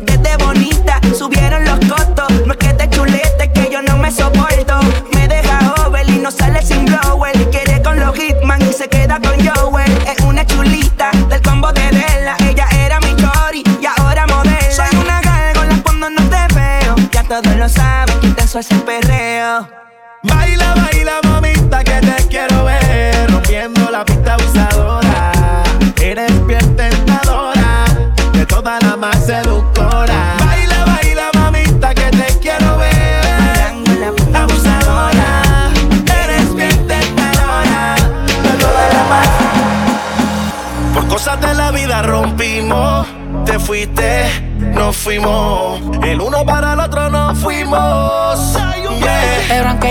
Desde 0.03 0.37
bonita 0.37 1.01
subieron 1.17 1.65
los 1.65 1.79
costos. 1.81 2.31
No 2.47 2.53
es 2.53 2.59
que 2.59 2.75
te 2.75 2.89
chulete, 2.91 3.51
que 3.53 3.71
yo 3.73 3.83
no 3.83 3.97
me 3.97 4.11
soporto. 4.11 4.79
Me 5.15 5.27
deja 5.27 5.75
over 5.87 6.09
y 6.09 6.19
no 6.19 6.31
sale 6.31 6.63
sin 6.63 6.85
blower. 6.85 7.35
Quiere 7.51 7.83
con 7.83 7.99
los 7.99 8.17
Hitman 8.17 8.63
y 8.63 8.73
se 8.73 8.89
queda 8.89 9.21
con 9.21 9.35
Joel. 9.45 9.93
Es 10.07 10.23
una 10.25 10.47
chulita 10.47 11.11
del 11.29 11.41
combo 11.43 11.73
de 11.73 11.83
Della. 11.91 12.37
Ella 12.49 12.69
era 12.85 13.01
mi 13.01 13.15
chori 13.17 13.65
y 13.81 13.87
ahora 13.87 14.27
modelo. 14.27 14.71
Soy 14.71 14.97
una 14.97 15.21
gárgola 15.21 15.81
cuando 15.83 16.11
no 16.11 16.23
te 16.29 16.55
veo. 16.55 16.95
Ya 17.11 17.25
todos 17.25 17.57
lo 17.57 17.69
saben 17.69 18.35
es 18.59 18.71
el 18.71 18.81
perreo. 18.83 19.04
Baila, 20.25 20.75
baila, 20.75 21.21
mamita, 21.25 21.85
que 21.85 22.01
te 22.01 22.29
quiero 22.29 22.65
ver. 22.65 23.31
Rompiendo 23.31 23.91
la 23.91 24.05
pista 24.05 24.35
abusadora. 24.35 25.33
Eres 26.01 26.47
bien 26.47 26.77
tentadora. 26.77 27.85
De 28.33 28.47
toda 28.47 28.79
la 28.81 28.97
más 28.97 29.25
seductora. 29.27 30.37
Baila, 30.39 30.85
baila, 30.87 31.31
mamita, 31.35 31.95
que 31.95 32.11
te 32.11 32.39
quiero 32.41 32.79
ver. 32.79 33.65
Abusadora. 34.35 35.71
Eres 36.23 36.55
bien 36.55 36.87
tentadora. 36.89 37.95
De 38.43 38.53
toda 38.59 38.89
la 38.95 39.05
más. 39.13 39.29
Por 40.95 41.07
cosas 41.09 41.41
de 41.41 41.55
la 41.55 41.71
vida 41.71 42.03
rompimos. 42.03 43.07
Te 43.45 43.59
fuiste, 43.59 44.25
nos 44.75 44.97
fuimos. 44.97 45.81
El 46.03 46.21
uno 46.21 46.45
para 46.47 46.73
el 46.73 46.81
otro 46.81 47.11
nos 47.11 47.39
fuimos. 47.39 48.04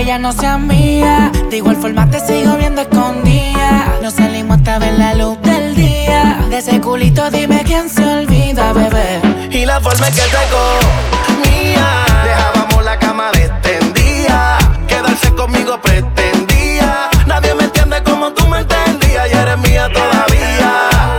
Ella 0.04 0.18
no 0.18 0.32
sea 0.32 0.58
mía, 0.58 1.32
de 1.48 1.56
igual 1.56 1.76
forma 1.76 2.06
te 2.10 2.20
sigo 2.20 2.58
viendo 2.58 2.82
escondida. 2.82 4.00
No 4.02 4.10
salimos 4.10 4.58
hasta 4.58 4.78
ver 4.78 4.98
la 4.98 5.14
luz 5.14 5.40
del 5.40 5.74
día. 5.74 6.44
De 6.50 6.58
ese 6.58 6.78
culito 6.78 7.30
dime 7.30 7.62
quién 7.64 7.88
se 7.88 8.04
olvida, 8.04 8.74
bebé. 8.74 9.22
Y 9.50 9.64
la 9.64 9.80
forma 9.80 10.08
en 10.08 10.14
que 10.14 10.20
te 10.20 10.36
comía 10.52 12.04
Dejábamos 12.22 12.84
la 12.84 12.98
cama 12.98 13.30
extendida 13.32 14.58
Quedarse 14.86 15.32
conmigo 15.34 15.80
pretendía 15.80 17.08
Nadie 17.26 17.54
me 17.54 17.64
entiende 17.64 18.02
como 18.02 18.32
tú 18.32 18.46
me 18.48 18.58
entendías 18.58 19.28
Y 19.32 19.36
eres 19.36 19.58
mía 19.58 19.88
todavía 19.92 21.14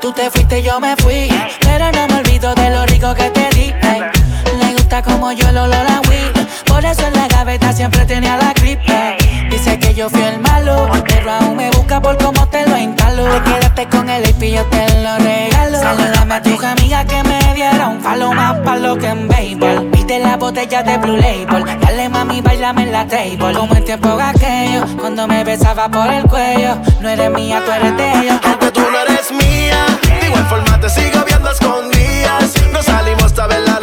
Tú 0.00 0.12
te 0.12 0.30
fuiste, 0.30 0.62
yo 0.62 0.78
me 0.80 0.94
fui. 0.96 1.28
Pero 1.60 1.90
no 1.90 2.06
me 2.08 2.20
olvido 2.20 2.54
de 2.54 2.70
lo 2.70 2.84
rico 2.86 3.14
que 3.14 3.30
te 3.30 3.48
di. 3.50 3.72
Le 4.60 4.72
gusta 4.74 5.02
como 5.02 5.32
yo 5.32 5.48
el 5.48 5.56
olor 5.56 5.86
a 5.86 6.00
weed. 6.08 6.32
Por 6.66 6.84
eso 6.84 7.06
en 7.06 7.14
la 7.14 7.21
gaveta 7.52 7.72
siempre 7.74 8.06
tenía 8.06 8.36
la 8.38 8.52
gripe. 8.54 9.16
Dice 9.50 9.78
que 9.78 9.92
yo 9.94 10.08
fui 10.08 10.22
el 10.22 10.40
malo, 10.40 10.88
pero 11.06 11.32
aún 11.32 11.56
me 11.56 11.70
busca 11.70 12.00
por 12.00 12.16
cómo 12.16 12.48
te 12.48 12.66
lo 12.66 12.78
instalo. 12.78 13.24
Te 13.24 13.42
quedaste 13.42 13.88
con 13.88 14.08
el 14.08 14.26
IP 14.26 14.42
y 14.44 14.52
yo 14.52 14.64
te 14.66 15.02
lo 15.02 15.18
regalo. 15.18 15.78
Saludame 15.78 16.34
a 16.34 16.42
tu 16.42 16.64
amiga 16.64 17.04
que 17.04 17.22
me 17.24 17.54
diera 17.54 17.88
un 17.88 18.02
palo 18.02 18.32
más 18.32 18.58
palo 18.60 18.96
que 18.96 19.08
en 19.08 19.28
béisbol. 19.28 19.90
Viste 19.90 20.18
la 20.18 20.38
botella 20.38 20.82
de 20.82 20.96
Blue 20.96 21.16
Label. 21.16 21.64
Dale 21.80 22.08
mami, 22.08 22.40
bailame 22.40 22.84
en 22.84 22.92
la 22.92 23.06
table. 23.06 23.52
Como 23.54 23.74
en 23.74 23.84
tiempo 23.84 24.18
aquello, 24.18 24.86
cuando 24.98 25.28
me 25.28 25.44
besaba 25.44 25.90
por 25.90 26.10
el 26.10 26.22
cuello. 26.22 26.78
No 27.02 27.08
eres 27.10 27.30
mía, 27.32 27.62
tú 27.66 27.70
eres 27.70 27.96
de 27.98 28.12
ellos. 28.12 28.40
Aunque 28.44 28.70
tú 28.70 28.80
no 28.80 28.98
eres 28.98 29.30
mía 29.30 29.86
De 30.20 30.26
igual 30.26 30.46
forma 30.46 30.80
te 30.80 30.88
sigo 30.88 31.24
viendo 31.26 31.48
a 31.48 31.52
escondidas 31.52 32.54
No 32.72 32.82
salimos 32.82 33.24
hasta 33.24 33.46
ver 33.46 33.60
la 33.60 33.81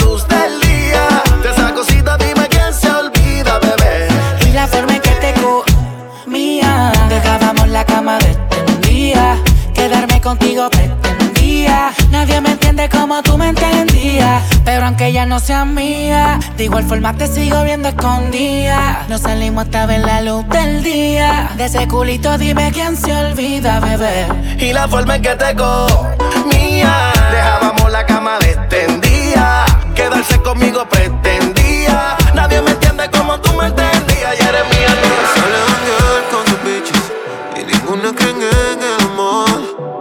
Dejábamos 7.69 7.71
la 7.71 7.86
cama 7.86 8.17
extendida 8.17 9.38
Quedarme 9.73 10.19
contigo 10.21 10.69
pretendía. 10.69 11.91
Nadie 12.10 12.41
me 12.41 12.51
entiende 12.51 12.89
como 12.89 13.21
tú 13.21 13.38
me 13.38 13.49
entendías. 13.49 14.43
Pero 14.65 14.86
aunque 14.86 15.08
ella 15.08 15.25
no 15.25 15.39
sea 15.39 15.65
mía 15.65 16.39
De 16.58 16.65
igual 16.65 16.84
forma 16.84 17.13
te 17.13 17.27
sigo 17.27 17.63
viendo 17.63 17.89
escondida. 17.89 19.05
No 19.08 19.17
salimos 19.17 19.65
hasta 19.65 19.86
ver 19.86 20.01
la 20.01 20.21
luz 20.21 20.47
del 20.49 20.84
día. 20.84 21.51
De 21.58 21.65
ese 21.65 21.88
culito 21.88 22.38
dime 22.38 22.71
quién 22.73 22.97
se 22.97 23.13
olvida, 23.13 23.79
bebé. 23.79 24.27
Y 24.58 24.73
la 24.73 24.88
forma 24.88 25.17
en 25.17 25.21
que 25.21 25.36
te 25.36 25.55
comía. 25.55 27.12
Dejábamos 27.32 27.91
la 27.91 28.05
cama 28.05 28.38
extendida 28.41 29.65
Quedarse 29.95 30.39
conmigo 30.41 30.88
pretendía. 30.89 32.17
Nadie 32.34 32.62
me 32.62 32.71
entiende 32.71 33.10
como 33.12 33.39
tú 33.39 33.53
me 33.53 33.67
entendías 33.67 33.88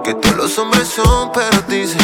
Que 0.04 0.14
todos 0.14 0.36
los 0.36 0.58
hombres 0.58 0.88
son 0.88 1.30
perdices 1.32 2.02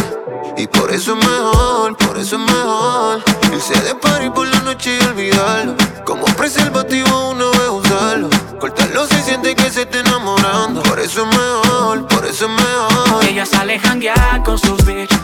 Y 0.57 0.67
por 0.67 0.91
eso 0.93 1.17
es 1.19 1.27
mejor, 1.27 1.97
por 1.97 2.19
eso 2.19 2.37
es 2.37 2.43
mejor. 2.43 3.23
Irse 3.53 3.81
de 3.81 3.95
party 3.95 4.31
por 4.31 4.47
la 4.47 4.61
noche 4.61 4.99
y 5.01 5.05
olvidarlo. 5.05 5.75
Como 6.05 6.25
preservativo 6.37 7.31
una 7.31 7.47
vez 7.47 7.69
usarlo. 7.71 8.29
Cortarlo 8.61 9.07
se 9.07 9.23
siente 9.23 9.55
que 9.55 9.71
se 9.71 9.83
está 9.83 10.01
enamorando. 10.01 10.83
Por 10.83 10.99
eso 11.01 11.23
es 11.23 11.39
mejor, 11.39 12.07
por 12.09 12.27
eso 12.27 12.47
es 12.47 12.51
mejor. 12.51 13.25
Ella 13.25 13.47
sale 13.47 13.79
janguear 13.79 14.43
con 14.43 14.59
sus 14.59 14.85
bitches 14.85 15.19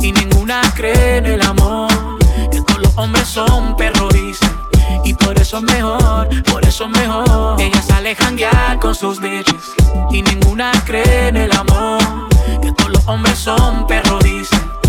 y 0.00 0.12
ninguna 0.12 0.60
cree 0.76 1.16
en 1.16 1.26
el 1.26 1.42
amor. 1.42 1.90
Que 2.52 2.62
todos 2.62 2.80
los 2.80 2.96
hombres 2.96 3.26
son 3.26 3.74
dicen. 3.76 3.99
Por 3.99 3.99
eso 5.50 5.58
es 5.58 5.64
mejor, 5.64 6.28
por 6.44 6.64
eso 6.64 6.84
es 6.84 6.90
mejor. 6.90 7.60
Ella 7.60 7.82
sale 7.82 8.14
janguear 8.14 8.78
con 8.78 8.94
sus 8.94 9.18
bitches 9.18 9.74
y 10.12 10.22
ninguna 10.22 10.70
cree 10.86 11.26
en 11.26 11.36
el 11.36 11.50
amor. 11.50 12.00
Que 12.62 12.70
todos 12.70 12.90
los 12.90 13.08
hombres 13.08 13.36
son 13.36 13.84
perros 13.88 14.22
dicen. 14.22 14.79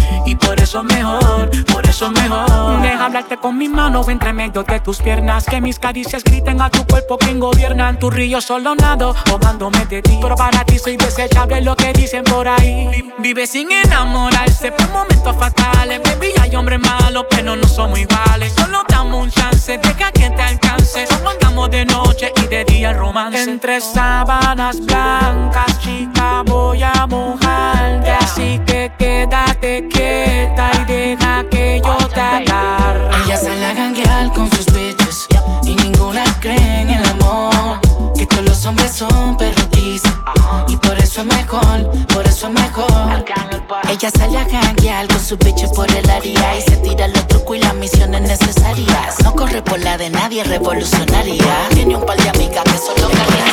Por 0.46 0.60
eso 0.60 0.80
es 0.80 0.96
mejor, 0.96 1.50
por 1.72 1.86
eso 1.88 2.06
es 2.08 2.12
mejor. 2.22 2.82
Deja 2.82 3.06
hablarte 3.06 3.38
con 3.38 3.58
mis 3.58 3.70
manos 3.70 4.08
entre 4.10 4.34
medio 4.34 4.64
de 4.64 4.80
tus 4.80 4.98
piernas. 5.02 5.46
Que 5.46 5.62
mis 5.62 5.80
caricias 5.80 6.24
griten 6.24 6.62
a 6.62 6.70
tu 6.70 6.86
cuerpo 6.86 7.18
quien 7.18 7.40
gobierna. 7.40 7.90
En 7.90 8.00
tu 8.00 8.10
río 8.10 8.42
solo 8.42 8.76
nado, 8.76 9.16
ahogándome 9.30 9.86
de 9.86 10.02
ti. 10.02 10.18
Pero 10.22 10.36
para 10.36 10.64
ti 10.66 10.78
soy 10.80 10.98
desechable 10.98 11.62
lo 11.62 11.76
que 11.76 11.94
dicen 11.94 12.24
por 12.24 12.48
ahí. 12.48 12.88
Vi- 12.92 13.12
Vive 13.20 13.46
sin 13.48 13.72
enamorarse 13.72 14.72
por 14.72 14.90
momentos 14.90 15.36
fatales. 15.38 16.02
Baby, 16.04 16.34
hay 16.42 16.56
hombres 16.56 16.80
malos, 16.80 17.26
pero 17.30 17.56
no 17.56 17.68
somos 17.68 18.00
iguales. 18.00 18.54
Solo 18.54 18.84
damos 18.88 19.24
un 19.26 19.32
chance, 19.32 19.78
deja 19.78 20.12
que 20.12 20.30
te 20.30 20.42
alcance. 20.42 21.06
Solo 21.08 21.30
andamos 21.30 21.70
de 21.70 21.86
noche 21.86 22.34
y 22.44 22.48
de 22.48 22.66
día 22.66 22.94
romance. 22.94 23.44
Entre 23.44 23.80
sábanas 23.80 24.80
blancas, 24.86 25.80
chica, 25.80 26.42
voy 26.46 26.82
a 26.84 27.06
mojarte. 27.08 28.12
Así 28.12 28.60
que 28.66 28.92
quédate 28.98 29.88
teta 30.32 30.72
y 30.82 30.86
deja 30.92 31.44
que 31.50 31.82
yo 31.84 31.98
te 32.08 32.22
agarre. 32.22 33.10
Ella 33.26 33.38
sale 33.38 33.66
a 33.66 33.74
ganguear 33.74 34.32
con 34.34 34.50
sus 34.52 34.66
bitches 34.66 35.28
y 35.64 35.76
ninguna 35.76 36.24
cree 36.40 36.82
en 36.82 36.90
el 36.90 37.06
amor. 37.06 37.80
Que 38.18 38.26
todos 38.26 38.46
los 38.46 38.66
hombres 38.66 38.92
son 38.92 39.38
perrotis 39.38 40.04
y 40.68 40.76
por 40.78 40.98
eso 41.00 41.22
es 41.22 41.28
mejor, 41.28 41.78
por 42.14 42.26
eso 42.26 42.48
es 42.48 42.54
mejor. 42.54 43.26
Ella 43.90 44.10
sale 44.18 44.38
a 44.38 44.46
ganguear 44.46 45.08
con 45.08 45.20
sus 45.20 45.38
bitches 45.40 45.72
por 45.72 45.90
el 45.92 46.10
área 46.10 46.58
y 46.58 46.62
se 46.62 46.78
tira 46.78 47.08
los 47.08 47.28
trucos 47.28 47.58
y 47.58 47.60
las 47.60 47.76
misiones 47.76 48.22
necesarias. 48.22 49.16
No 49.24 49.34
corre 49.34 49.62
por 49.62 49.80
la 49.80 49.98
de 49.98 50.10
nadie, 50.10 50.44
revolucionaria. 50.44 51.56
Tiene 51.74 51.96
un 51.96 52.06
par 52.06 52.18
de 52.18 52.30
amigas 52.30 52.64
que 52.64 52.78
solo 52.78 53.10
cargan 53.10 53.52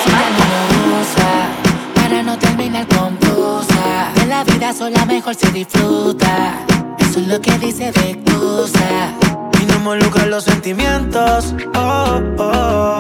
para 2.09 2.23
no 2.23 2.38
terminar 2.38 2.87
confusa. 2.88 4.12
De 4.14 4.27
la 4.27 4.42
vida 4.44 4.73
sola 4.73 5.05
mejor 5.05 5.35
se 5.35 5.51
disfruta. 5.53 6.55
Eso 6.99 7.21
es 7.21 7.29
lo 7.29 7.40
que 7.40 7.59
dice 7.59 7.92
de 7.92 8.11
excusa. 8.11 9.12
Y 9.61 9.66
no 9.66 9.75
involucra 9.75 10.25
los 10.27 10.44
sentimientos. 10.44 11.55
Oh, 11.75 12.21
oh. 12.38 12.99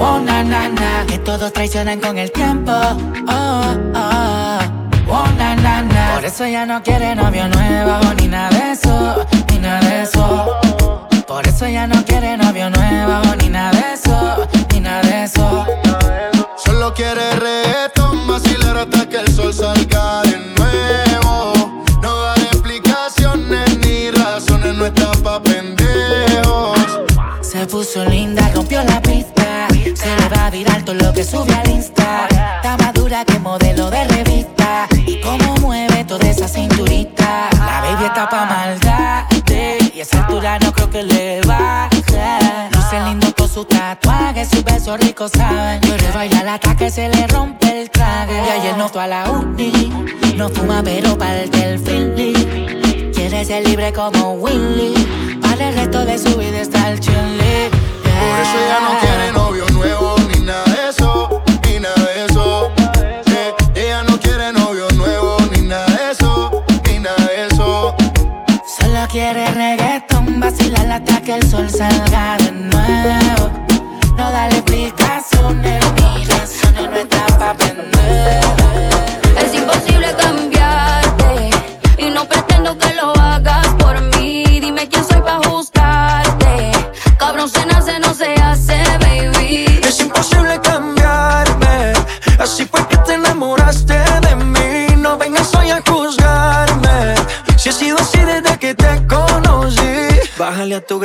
Oh, 0.00 0.20
na, 0.20 0.42
na, 0.44 0.68
na, 0.68 1.04
que 1.06 1.18
todos 1.18 1.52
traicionan 1.52 2.00
con 2.00 2.18
el 2.18 2.30
tiempo. 2.32 2.72
Oh, 2.72 3.76
oh, 3.94 4.58
oh, 5.08 5.26
na, 5.38 5.54
na, 5.56 5.82
na. 5.82 6.14
Por 6.14 6.24
eso 6.24 6.44
ella 6.44 6.66
no 6.66 6.82
quiere 6.82 7.14
novio 7.14 7.48
nuevo, 7.48 8.00
ni 8.18 8.28
nada 8.28 8.50
de 8.50 8.72
eso, 8.72 9.26
ni 9.50 9.58
nada 9.58 9.80
de 9.88 10.02
eso. 10.02 10.60
Por 11.26 11.46
eso 11.46 11.64
ella 11.66 11.86
no 11.86 12.04
quiere 12.04 12.36
novio 12.36 12.70
nuevo, 12.70 13.22
ni 13.40 13.48
nada 13.48 13.70
de 13.72 13.94
eso, 13.94 14.48
ni 14.72 14.80
nada 14.80 15.02
de 15.02 15.24
eso. 15.24 15.66
Solo 16.56 16.92
quiere 16.92 17.30
reggaetón, 17.36 17.97
hasta 18.78 19.08
que 19.08 19.16
el 19.16 19.34
sol 19.34 19.52
salga 19.52 20.22
de 20.22 20.38
nuevo. 20.56 21.84
No 22.00 22.22
dar 22.22 22.38
explicaciones 22.38 23.78
ni 23.78 24.10
razones, 24.10 24.74
no 24.76 24.86
está 24.86 25.10
pa' 25.22 25.42
pendejos. 25.42 26.78
Se 27.40 27.66
puso 27.66 28.04
linda, 28.04 28.50
rompió 28.54 28.82
la 28.84 29.00
pista. 29.02 29.66
Se 29.72 30.16
le 30.16 30.28
va 30.28 30.46
a 30.46 30.50
virar 30.50 30.84
todo 30.84 30.94
lo 30.94 31.12
que 31.12 31.24
sube 31.24 31.52
al 31.54 31.68
Insta. 31.68 32.28
Está 32.28 32.76
más 32.76 32.92
dura 32.94 33.24
que 33.24 33.38
modelo 33.38 33.90
de 33.90 34.04
revista. 34.04 34.86
Y 35.06 35.20
cómo 35.20 35.56
mueve 35.56 36.04
toda 36.04 36.28
esa 36.28 36.46
cinturita. 36.46 37.48
La 37.58 37.80
baby 37.80 38.04
está 38.04 38.28
pa' 38.28 38.44
maldad. 38.44 39.24
Y 39.94 40.00
esa 40.00 40.18
altura 40.18 40.58
no 40.60 40.72
creo 40.72 40.90
que 40.90 41.02
le 41.02 41.40
baje. 41.42 41.96
Luce 42.70 43.00
lindo 43.00 43.34
con 43.34 43.48
su 43.48 43.64
tatuaje. 43.64 44.44
Sus 44.44 44.62
besos 44.62 45.00
ricos 45.00 45.32
saben. 45.32 45.80
Pero 45.80 46.12
baila 46.14 46.40
el 46.42 46.48
ataque, 46.48 46.90
se 46.90 47.08
le 47.08 47.26
rompe 47.26 47.37
Fuma, 50.54 50.82
pero 50.82 51.16
parte 51.16 51.72
el 51.72 51.78
feeling. 51.78 53.12
Quiere 53.12 53.44
ser 53.44 53.66
libre 53.66 53.92
como 53.92 54.27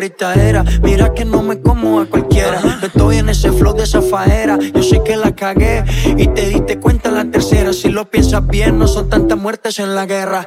gritadera. 0.03 0.65
Mira 0.81 1.13
que 1.13 1.23
no 1.23 1.41
me 1.41 1.61
como 1.61 2.01
a 2.01 2.05
cualquiera. 2.05 2.59
No 2.59 2.87
estoy 2.87 3.17
en 3.19 3.29
ese 3.29 3.51
flow 3.53 3.73
de 3.73 3.83
esa 3.83 4.01
faera. 4.01 4.59
Yo 4.59 4.83
sé 4.83 5.01
que 5.01 5.15
la 5.15 5.33
cagué 5.33 5.85
y 6.17 6.27
te 6.27 6.49
diste 6.49 6.77
cuenta 6.77 7.09
la 7.09 7.23
tercera. 7.23 7.71
Si 7.71 7.87
lo 7.87 8.09
piensas 8.09 8.45
bien, 8.45 8.77
no 8.77 8.87
son 8.87 9.09
tantas 9.09 9.37
muertes 9.37 9.79
en 9.79 9.95
la 9.95 10.05
guerra. 10.05 10.45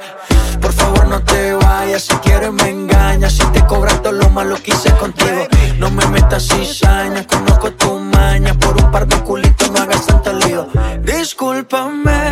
Por 0.60 0.72
favor, 0.72 1.08
no 1.08 1.22
te 1.22 1.54
vayas. 1.54 2.02
Si 2.02 2.14
quieres, 2.16 2.52
me 2.52 2.68
engañas. 2.68 3.32
Si 3.32 3.46
te 3.46 3.64
cobras 3.64 4.02
todo 4.02 4.12
lo 4.12 4.28
malo 4.28 4.56
que 4.62 4.72
hice 4.72 4.90
contigo. 5.00 5.48
No 5.78 5.90
me 5.90 6.04
metas 6.06 6.48
cizaña. 6.48 7.26
Conozco 7.26 7.72
tu 7.72 7.98
maña. 7.98 8.52
Por 8.58 8.76
un 8.76 8.90
par 8.90 9.06
de 9.06 9.16
culitos 9.20 9.70
no 9.70 9.80
hagas 9.80 10.06
tanto 10.06 10.32
lío. 10.34 10.68
Discúlpame 11.02 12.25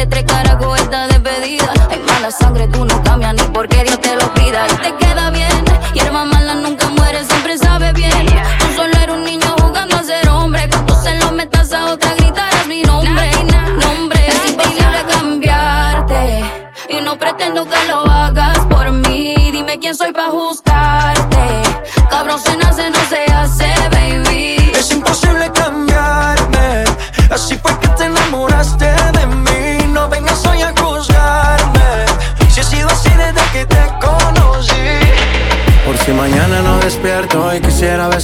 vale 0.00 0.06
tres 0.06 0.24
carajos 0.24 0.80
esta 0.80 1.08
despedida. 1.08 1.72
Hay 1.90 1.98
mala 2.00 2.30
sangre, 2.30 2.66
tú 2.68 2.84
no 2.84 3.02
cambias 3.02 3.39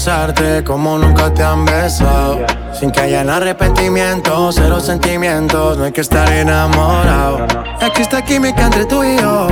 besarte 0.07 0.63
como 0.63 0.99
nunca 0.99 1.35
te 1.35 1.43
han 1.43 1.65
besado. 1.65 2.47
Sin 2.79 2.93
que 2.93 3.01
haya 3.01 3.23
arrepentimiento, 3.23 4.53
cero 4.53 4.79
sentimientos, 4.79 5.77
no 5.77 5.85
hay 5.85 5.91
que 5.91 6.03
estar 6.03 6.31
enamorado. 6.31 7.45
Existe 7.81 8.23
química 8.23 8.67
entre 8.67 8.85
tú 8.85 9.03
y 9.03 9.17
yo 9.17 9.49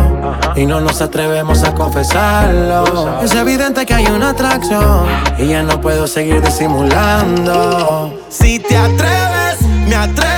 y 0.55 0.65
no 0.65 0.81
nos 0.81 1.01
atrevemos 1.01 1.65
a 1.65 1.75
confesarlo. 1.75 3.21
Es 3.23 3.35
evidente 3.35 3.85
que 3.85 3.95
hay 3.95 4.07
una 4.07 4.31
atracción 4.31 5.07
y 5.39 5.49
ya 5.49 5.65
no 5.65 5.81
puedo 5.81 6.07
seguir 6.07 6.41
disimulando. 6.41 8.17
Si 8.29 8.61
te 8.61 8.77
atreves, 8.77 9.61
me 9.89 9.97
atrevo. 9.97 10.34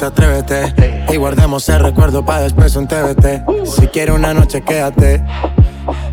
Atrévete 0.00 1.04
y 1.10 1.16
guardemos 1.16 1.68
el 1.68 1.80
recuerdo 1.80 2.24
para 2.24 2.42
después 2.42 2.74
un 2.76 2.88
TBT. 2.88 3.66
Si 3.66 3.88
quieres 3.88 4.14
una 4.14 4.32
noche, 4.32 4.62
quédate. 4.62 5.22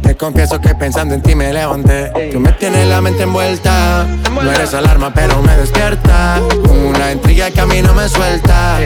Te 0.02 0.16
confieso 0.16 0.60
que 0.60 0.76
pensando 0.76 1.14
en 1.16 1.22
ti 1.22 1.36
me 1.36 1.54
levanté. 1.54 2.12
Tú 2.32 2.40
me 2.40 2.52
tienes 2.54 2.88
la 2.88 3.02
mente 3.02 3.24
envuelta. 3.24 4.06
No 4.32 4.52
eres 4.52 4.74
alarma, 4.74 5.14
pero 5.14 5.42
me 5.42 5.56
despierta. 5.56 6.40
Una 6.70 7.12
intriga 7.12 7.50
que 7.52 7.62
a 7.62 7.66
mí 7.66 7.82
no 7.82 7.94
me 7.94 8.10
suelta. 8.10 8.80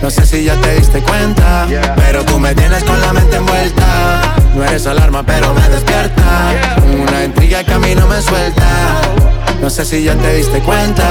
No 0.00 0.10
sé 0.10 0.26
si 0.26 0.44
ya 0.44 0.54
te 0.56 0.76
diste 0.76 1.00
cuenta, 1.02 1.66
pero 1.96 2.24
tú 2.24 2.38
me 2.38 2.54
tienes 2.54 2.82
con 2.84 3.00
la 3.00 3.12
mente 3.12 3.36
envuelta. 3.36 4.34
No 4.54 4.64
eres 4.64 4.86
alarma, 4.86 5.22
pero 5.24 5.52
me 5.54 5.68
despierta. 5.68 6.22
Una 7.08 7.24
intriga 7.24 7.64
que 7.64 7.72
a 7.72 7.78
mí 7.78 7.94
no 7.94 8.06
me 8.06 8.20
suelta. 8.20 8.66
No 9.60 9.70
sé 9.70 9.84
si 9.84 10.04
ya 10.04 10.14
te 10.14 10.34
diste 10.34 10.60
cuenta. 10.60 11.04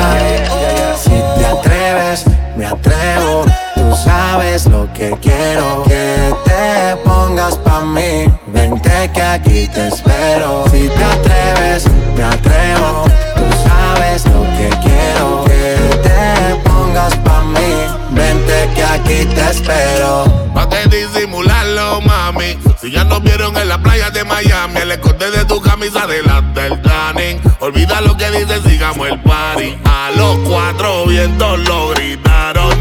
Si 1.01 1.09
te 1.09 1.45
atreves, 1.45 2.25
me 2.61 2.67
atrevo. 2.67 3.45
Tú 3.73 3.95
sabes 3.95 4.67
lo 4.67 4.87
que 4.93 5.17
quiero. 5.19 5.83
Que 5.83 6.31
te 6.45 6.95
pongas 7.03 7.57
pa' 7.57 7.81
mí. 7.81 8.25
Ven 8.53 8.71
Vente 8.71 9.11
que 9.13 9.21
aquí 9.21 9.67
te 9.67 9.87
espero. 9.87 10.65
Si 10.71 10.87
te 10.87 11.03
atreves, 11.03 11.85
me 12.15 12.23
atrevo. 12.23 13.05
Tú 13.35 13.45
sabes 13.67 14.25
lo 14.27 14.43
que 14.57 14.69
quiero. 14.85 15.43
Que 15.45 15.75
te 16.05 16.69
pongas 16.69 17.15
pa' 17.25 17.41
mí. 17.55 17.71
Vente 18.11 18.69
que 18.75 18.83
aquí 18.83 19.25
te 19.35 19.49
espero. 19.49 20.25
Pa' 20.53 20.69
que 20.69 20.87
disimularlo, 20.87 22.01
mami. 22.01 22.59
Si 22.79 22.91
ya 22.91 23.03
nos 23.05 23.23
vieron 23.23 23.57
en 23.57 23.69
la 23.69 23.79
playa 23.79 24.11
de 24.11 24.23
Miami, 24.23 24.81
el 24.81 24.91
escote 24.91 25.31
de 25.31 25.45
tu 25.45 25.59
camisa 25.61 26.05
delante 26.05 26.61
del 26.61 26.81
tanning. 26.83 27.50
Olvida 27.61 28.01
lo 28.01 28.17
que 28.17 28.31
dice, 28.31 28.59
sigamos 28.67 29.07
el 29.07 29.19
party. 29.19 29.77
A 29.85 30.09
los 30.17 30.39
cuatro 30.49 31.05
vientos 31.05 31.59
lo 31.59 31.89
gritaron. 31.89 32.73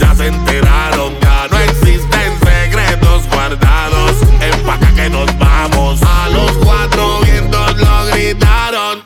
Ya 0.00 0.12
se 0.12 0.26
enteraron, 0.26 1.14
ya 1.20 1.46
no 1.48 1.56
existen 1.60 2.32
secretos 2.40 3.28
guardados. 3.28 4.16
Empaca 4.40 4.92
que 4.92 5.08
nos 5.08 5.38
vamos. 5.38 6.00
A 6.02 6.28
los 6.30 6.50
cuatro 6.64 7.20
vientos 7.20 7.78
lo 7.78 8.06
gritaron. 8.06 9.04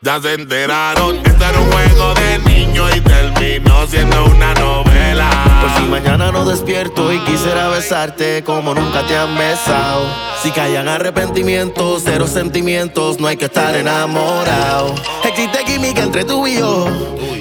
Ya 0.00 0.20
se 0.20 0.34
enteraron, 0.34 1.16
esto 1.26 1.44
era 1.44 1.58
un 1.58 1.72
juego 1.72 2.14
de 2.14 2.38
niño 2.38 2.88
y 2.94 3.00
terminó 3.00 3.84
siendo 3.88 4.26
una 4.26 4.54
novela. 4.54 5.51
Por 5.62 5.70
si 5.76 5.82
mañana 5.88 6.32
no 6.32 6.44
despierto 6.44 7.12
y 7.12 7.20
quisiera 7.20 7.68
besarte 7.68 8.42
como 8.42 8.74
nunca 8.74 9.06
te 9.06 9.16
han 9.16 9.38
besado. 9.38 10.06
Si 10.42 10.50
callan 10.50 10.88
arrepentimientos, 10.88 12.02
cero 12.04 12.26
sentimientos, 12.26 13.20
no 13.20 13.28
hay 13.28 13.36
que 13.36 13.44
estar 13.44 13.76
enamorado. 13.76 14.92
Existe 15.22 15.62
química 15.64 16.02
entre 16.02 16.24
tú 16.24 16.48
y 16.48 16.58
yo 16.58 16.88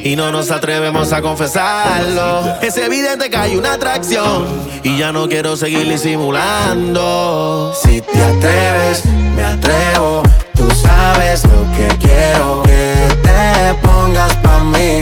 y 0.04 0.16
no 0.16 0.32
nos 0.32 0.52
atrevemos 0.52 1.12
a 1.14 1.24
confesarlo. 1.24 2.58
Es 2.62 2.78
evidente 2.78 3.32
que 3.32 3.38
hay 3.38 3.56
una 3.56 3.74
atracción 3.74 4.46
y 4.84 5.00
ya 5.00 5.12
no 5.12 5.28
quiero 5.28 5.58
seguir 5.58 5.90
disimulando. 5.90 7.74
Si 7.74 8.02
te 8.02 8.22
atreves, 8.22 9.04
me 9.36 9.44
atrevo. 9.44 10.22
Tú 10.56 10.70
sabes 10.70 11.44
lo 11.46 11.66
que 11.76 11.88
quiero. 11.98 12.62
Que 12.62 12.94
te 13.24 13.74
pongas 13.82 14.36
pa' 14.36 14.64
mí. 14.64 15.02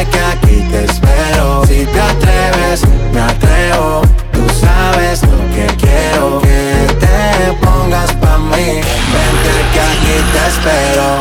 Que 0.00 0.18
aquí 0.18 0.66
te 0.70 0.84
espero. 0.86 1.62
Si 1.66 1.84
te 1.84 2.00
atreves, 2.00 2.86
me 3.12 3.20
atrevo. 3.20 4.00
Tú 4.32 4.48
sabes 4.58 5.22
lo 5.22 5.36
que 5.54 5.66
quiero. 5.76 6.40
Que 6.40 6.86
te 6.98 7.52
pongas 7.60 8.10
pa' 8.14 8.38
mí. 8.38 8.80
Vente 8.80 9.54
que 9.74 9.80
aquí 9.80 10.16
te 10.32 10.48
espero. 10.48 11.20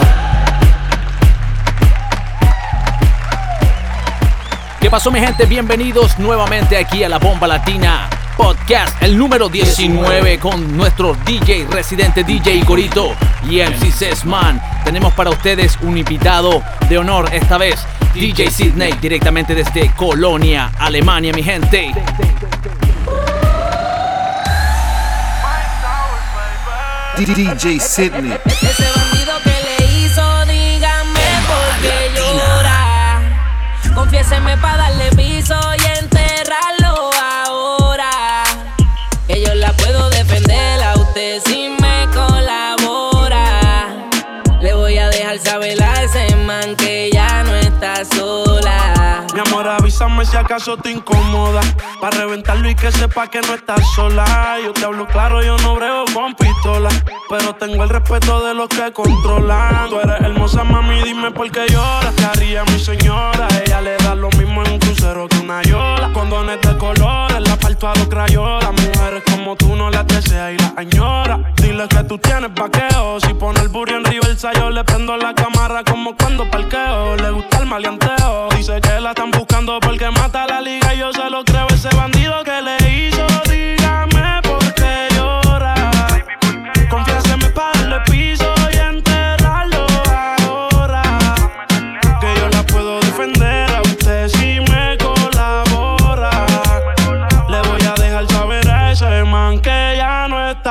¿Qué 4.80 4.90
pasó 4.90 5.12
mi 5.12 5.20
gente? 5.20 5.46
Bienvenidos 5.46 6.18
nuevamente 6.18 6.78
aquí 6.78 7.04
a 7.04 7.10
la 7.10 7.20
Bomba 7.20 7.48
Latina 7.48 8.10
Podcast, 8.40 9.04
el 9.04 9.18
número 9.18 9.50
19 9.50 10.40
con 10.40 10.78
nuestro 10.78 11.14
DJ 11.26 11.68
residente 11.70 12.24
DJ 12.24 12.64
Corito 12.64 13.14
y 13.44 13.60
MC 13.60 13.92
Sesman. 13.92 14.62
Tenemos 14.86 15.14
para 15.14 15.30
ustedes 15.30 15.78
un 15.82 15.98
invitado 15.98 16.64
de 16.88 16.98
honor 16.98 17.30
esta 17.34 17.58
vez, 17.58 17.86
DJ 18.14 18.50
Sidney, 18.50 18.94
directamente 19.02 19.54
desde 19.54 19.92
Colonia, 19.94 20.72
Alemania, 20.80 21.34
mi 21.34 21.44
gente. 21.44 21.92
DJ 27.18 27.78
Sidney. 27.82 28.38
Ese 28.46 28.88
bandido 28.96 29.34
que 29.44 29.50
le 29.50 29.86
hizo, 29.98 30.46
dígame 30.46 31.20
por 31.46 31.82
qué 31.82 32.12
llora. 32.16 33.22
Confiéseme 33.94 34.56
para 34.58 34.89
si 50.24 50.38
acaso 50.38 50.78
te 50.78 50.92
incomoda. 50.92 51.60
Para 52.00 52.18
reventarlo 52.18 52.70
y 52.70 52.76
que 52.76 52.90
sepa 52.92 53.28
que 53.28 53.42
no 53.42 53.54
estás 53.54 53.82
sola. 53.96 54.58
Yo 54.64 54.72
te 54.72 54.86
hablo 54.86 55.06
claro, 55.08 55.44
yo 55.44 55.58
no 55.58 55.76
brego 55.76 56.06
con 56.14 56.34
pistola. 56.36 56.90
Pero 57.30 57.54
tengo 57.56 57.84
el 57.84 57.90
respeto 57.90 58.46
de 58.46 58.54
los 58.54 58.70
que 58.70 58.94
controlan. 58.94 59.90
Tú 59.90 60.00
eres 60.00 60.22
hermosa, 60.22 60.64
mami, 60.64 61.02
dime 61.04 61.32
por 61.32 61.52
qué 61.52 61.68
lloras. 61.68 62.14
¿Qué 62.16 62.26
haría 62.26 62.64
mi 62.66 62.80
señora? 62.80 63.48
Ella 63.66 63.82
le 63.82 63.98
da 63.98 64.16
lo 64.16 64.30
mismo 64.32 64.64
en 64.64 64.72
un 64.74 64.80
crucero 64.80 65.28
que 65.28 65.38
una 65.38 65.62
yola. 65.64 66.12
Condones 66.14 66.62
de 66.62 66.78
colores, 66.78 67.42
la 67.42 67.56
parto 67.58 67.90
a 67.90 67.96
los 67.96 68.08
crayolas. 68.08 68.72
Mujeres 68.72 69.24
como 69.34 69.58
tú 69.58 69.76
no 69.76 69.90
las 69.90 70.08
desea 70.08 70.54
y 70.54 70.58
las 70.58 70.78
añora. 70.78 71.54
Que 71.88 72.04
tú 72.04 72.18
tienes 72.18 72.54
vaqueo. 72.54 73.22
Si 73.22 73.34
pone 73.36 73.62
el 73.62 73.70
burro 73.70 73.96
en 73.96 74.04
reversa, 74.04 74.52
yo 74.52 74.70
le 74.70 74.84
prendo 74.84 75.16
la 75.16 75.34
cámara 75.34 75.82
como 75.86 76.14
cuando 76.14 76.44
parqueo. 76.52 77.16
Le 77.16 77.32
gusta 77.32 77.60
el 77.60 77.68
maleanteo. 77.68 78.50
Dice 78.58 78.82
que 78.82 79.00
la 79.00 79.12
están 79.12 79.32
buscando 79.32 79.80
porque 79.80 80.12
mata 80.12 80.46
la 80.46 80.60
liga. 80.60 80.94
Y 80.94 80.98
yo 80.98 81.14
se 81.14 81.30
lo 81.30 81.46
creo, 81.46 81.68
ese 81.70 81.88
bandido 81.96 82.19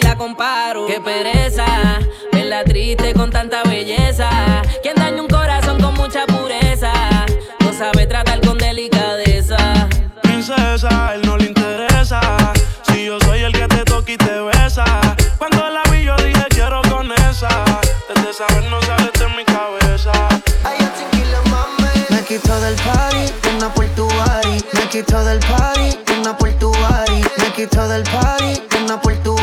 La 0.00 0.16
comparo. 0.16 0.86
Qué 0.86 1.00
pereza, 1.00 1.66
verla 2.32 2.64
triste 2.64 3.14
con 3.14 3.30
tanta 3.30 3.62
belleza. 3.64 4.62
Quien 4.82 4.94
daña 4.96 5.22
un 5.22 5.28
corazón 5.28 5.80
con 5.80 5.94
mucha 5.94 6.26
pureza, 6.26 6.92
no 7.60 7.72
sabe 7.72 8.06
tratar 8.06 8.40
con 8.40 8.58
delicadeza. 8.58 9.88
Princesa, 10.22 11.12
él 11.14 11.22
no 11.24 11.36
le 11.36 11.46
interesa. 11.46 12.20
Si 12.82 13.06
yo 13.06 13.18
soy 13.20 13.42
el 13.42 13.52
que 13.52 13.68
te 13.68 13.84
toca 13.84 14.12
y 14.12 14.16
te 14.16 14.40
besa. 14.40 14.84
Cuando 15.38 15.68
la 15.68 15.82
vi, 15.90 16.04
yo 16.04 16.16
dije 16.16 16.44
quiero 16.50 16.82
con 16.90 17.10
esa. 17.12 17.64
Desde 18.14 18.32
saber 18.32 18.64
no 18.70 18.80
sale 18.82 19.10
de 19.18 19.28
mi 19.36 19.44
cabeza. 19.44 20.12
Me 22.10 22.22
quito 22.22 22.60
del 22.60 22.74
party, 22.76 23.32
una 23.56 23.72
por 23.72 23.86
tu 23.94 24.06
body. 24.06 24.64
Me 24.72 24.88
quito 24.88 25.24
del 25.24 25.38
party, 25.40 25.98
una 26.18 26.36
por 26.36 26.52
tu 26.54 26.70
body. 26.72 27.22
Me 27.38 27.52
quito 27.54 27.88
del 27.88 28.02
party, 28.02 28.62
una 28.82 29.00
por 29.00 29.14
tu 29.22 29.35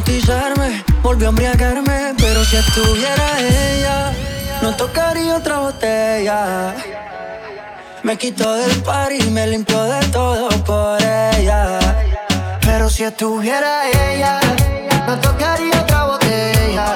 hipnotizarme. 0.00 0.84
Volvió 1.02 1.28
a 1.28 1.30
embriagarme, 1.30 2.14
pero 2.16 2.44
si 2.44 2.56
estuviera 2.56 3.40
ella, 3.40 4.12
no 4.62 4.74
tocaría 4.76 5.36
otra 5.36 5.58
botella. 5.58 6.74
Me 8.02 8.16
quito 8.16 8.54
del 8.54 8.82
par 8.82 9.12
y 9.12 9.20
me 9.30 9.46
limpio 9.46 9.82
de 9.84 10.00
todo 10.06 10.48
por 10.64 10.98
ella. 11.02 11.78
Pero 12.62 12.88
si 12.88 13.04
estuviera 13.04 13.88
ella, 13.88 14.40
no 15.06 15.18
tocaría 15.20 15.80
otra 15.80 16.04
botella. 16.04 16.86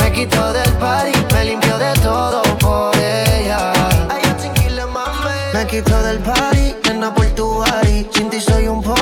Me 0.00 0.12
quito 0.12 0.52
del 0.52 0.72
party, 0.74 1.12
me 1.34 1.44
limpio 1.44 1.78
de 1.78 1.92
todo 2.00 2.42
por 2.58 2.96
ella. 2.96 3.72
Me 5.52 5.66
quito 5.66 6.02
del 6.02 6.18
party, 6.18 6.76
nena 6.84 7.14
por 7.14 7.26
tu 7.34 7.46
body. 7.46 8.08
Sin 8.14 8.30
ti 8.30 8.40
soy 8.40 8.68
un 8.68 8.82
pobre, 8.82 8.99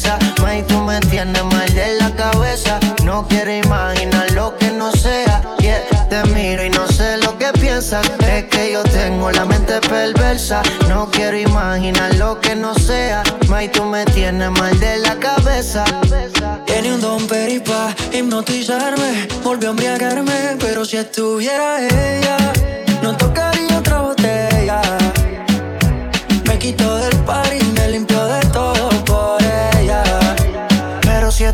besa. 0.00 0.18
May, 0.42 0.62
tú 0.62 0.78
me 0.82 1.00
tienes 1.00 1.44
mal 1.44 1.74
de 1.74 1.94
la 1.98 2.10
cabeza. 2.14 2.78
No 3.04 3.26
quiero 3.28 3.52
imaginar 3.52 4.30
lo 4.32 4.56
que 4.56 4.70
no 4.70 4.92
sea. 4.92 5.42
Te 6.08 6.24
miro 6.34 6.64
y 6.64 6.70
no 6.70 6.86
sé 6.88 7.18
lo 7.18 7.38
que 7.38 7.52
piensas. 7.52 8.04
Es 8.26 8.44
que 8.44 8.72
yo 8.72 8.82
tengo 8.84 9.30
la 9.30 9.44
mente 9.44 9.80
perversa. 9.88 10.62
No 10.88 11.08
quiero 11.10 11.38
imaginar 11.38 12.14
lo 12.16 12.40
que 12.40 12.56
no 12.56 12.74
sea. 12.74 13.22
May, 13.48 13.68
tú 13.68 13.84
me 13.84 14.04
tienes 14.06 14.50
mal 14.50 14.78
de 14.80 14.98
la 14.98 15.14
cabeza. 15.16 15.84
Tiene 16.66 16.94
un 16.94 17.00
don 17.00 17.26
peripa, 17.26 17.94
hipnotizarme. 18.12 19.28
Volvió 19.44 19.68
a 19.68 19.70
embriagarme, 19.72 20.56
pero 20.58 20.84
si 20.84 20.96
estuviera 20.96 21.80
ella, 21.80 22.36
no 23.02 23.16
tocaría 23.16 23.78
otra 23.78 24.00
botella. 24.00 24.80
Me 26.46 26.58
quito 26.58 26.96
del 26.96 27.16
par 27.18 27.46
me 27.74 27.88
limpio 27.88 28.09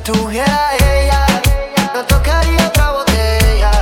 tuviera 0.06 0.70
ella, 0.76 1.26
no 1.92 2.04
tocaría 2.04 2.68
otra 2.68 2.92
botella. 2.92 3.72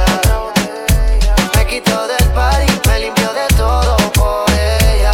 Me 1.54 1.66
quitó 1.66 2.08
del 2.08 2.26
party, 2.30 2.72
me 2.88 3.00
limpió 3.00 3.30
de 3.34 3.46
todo 3.54 3.94
por 4.14 4.50
ella. 4.50 5.12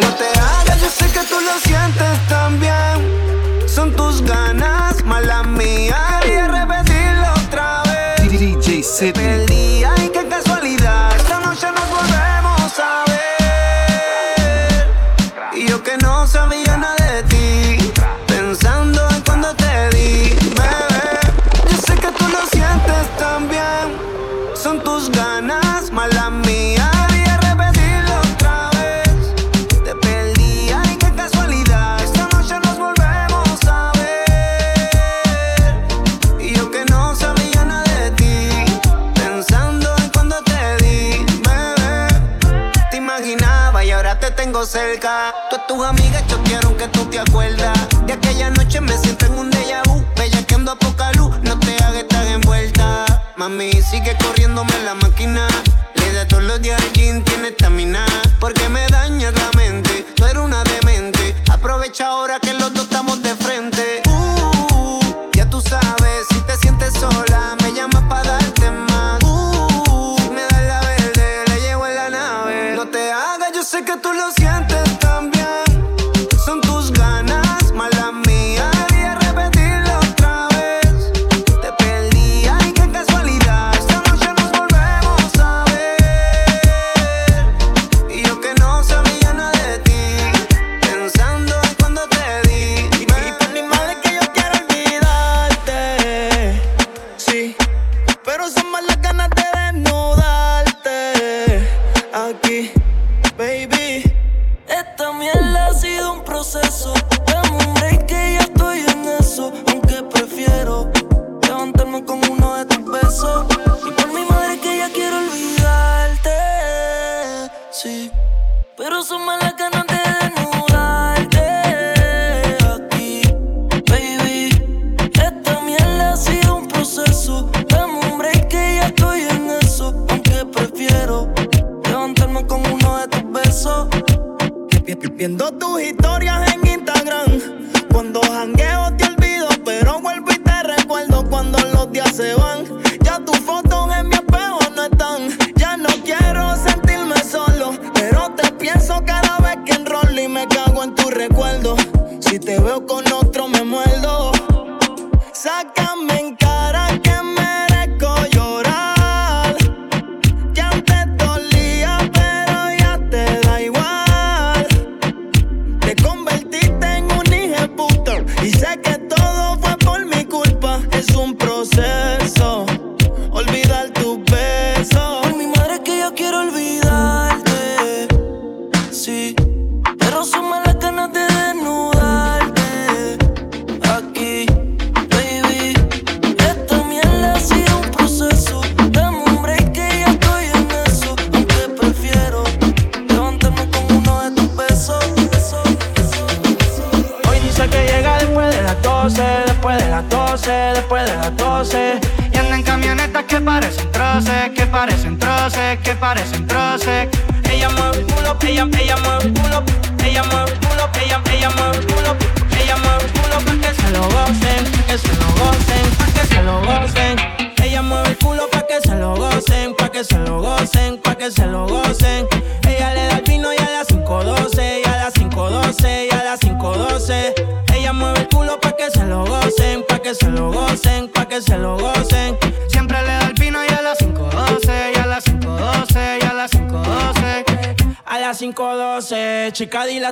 No 0.00 0.08
te 0.14 0.26
hagas, 0.40 0.80
yo 0.80 0.88
sé 0.88 1.06
que 1.12 1.20
tú 1.26 1.38
lo 1.38 1.58
sientes 1.58 2.28
también. 2.28 2.96
Son 3.66 3.94
tus 3.94 4.22
ganas, 4.22 5.04
mala 5.04 5.42
mía. 5.42 6.20
Y 6.26 6.32
a 6.32 6.48
repetirlo 6.48 7.28
otra 7.44 7.82
vez. 7.82 8.30
DJ 8.30 8.82
ahora 44.08 44.20
te 44.20 44.30
tengo 44.30 44.64
cerca. 44.64 45.34
Tú 45.50 45.56
tus 45.68 45.84
amigas 45.84 46.26
choquearon 46.28 46.74
que 46.76 46.88
tú 46.88 47.04
te 47.06 47.18
acuerdas. 47.18 47.76
De 48.06 48.14
aquella 48.14 48.50
noche 48.50 48.80
me 48.80 48.96
siento 48.96 49.26
en 49.26 49.38
un 49.38 49.50
déjà 49.50 49.82
vu. 49.86 50.04
Bella 50.16 50.42
que 50.46 50.54
ando 50.54 50.72
a 50.72 50.76
poca 50.76 51.12
luz, 51.12 51.36
no 51.42 51.58
te 51.60 51.74
hagas 51.84 52.08
tan 52.08 52.26
envuelta. 52.26 53.04
Mami, 53.36 53.70
sigue 53.82 54.16
corriéndome 54.24 54.72
la 54.84 54.94
máquina. 54.94 55.46
Le 55.94 56.12
da 56.12 56.26
todos 56.26 56.44
los 56.44 56.60
días 56.62 56.80
al 56.80 56.92
gym, 56.92 57.22
tiene 57.22 57.48
estamina. 57.48 58.06
Porque 58.40 58.68
me 58.68 58.86
dañas 58.88 59.34
la 59.34 59.50
mente, 59.58 60.06
tú 60.14 60.24
eres 60.24 60.42
una 60.42 60.64
demente. 60.64 61.36
Aprovecha 61.50 62.06
ahora 62.06 62.38
que 62.40 62.54
los 62.54 62.72
dos 62.72 62.84
estamos 62.84 63.22
de 63.22 63.34
frente. 63.34 63.97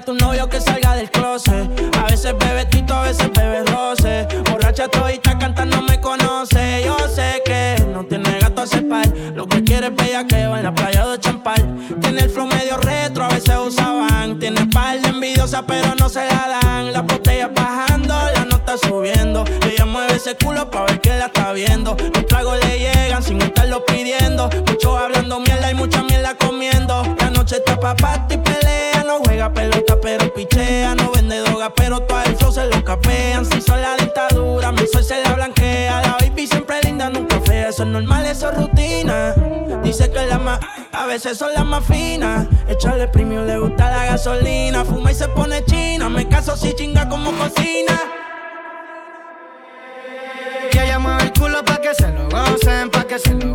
tú 0.01 0.15
no 0.15 0.35
A 40.93 41.07
veces 41.07 41.39
son 41.39 41.53
las 41.55 41.65
más 41.65 41.85
finas. 41.85 42.47
Echarle 42.69 43.09
premio, 43.09 43.45
le 43.45 43.59
gusta 43.59 43.91
la 43.91 44.07
gasolina. 44.07 44.85
Fuma 44.85 45.11
y 45.13 45.15
se 45.15 45.29
pone 45.29 45.65
china. 45.65 46.09
Me 46.09 46.29
caso 46.29 46.57
si 46.57 46.75
chinga 46.75 47.09
como 47.09 47.33
cocina. 47.33 47.99
Que 50.71 50.85
ella 50.85 50.99
mueve 50.99 51.25
el 51.25 51.33
culo 51.33 51.65
pa' 51.65 51.81
que 51.81 51.95
se 51.95 52.13
lo 52.13 52.29
gocen, 52.29 52.91
pa' 52.91 53.05
que 53.05 53.19
se 53.19 53.35
lo 53.35 53.55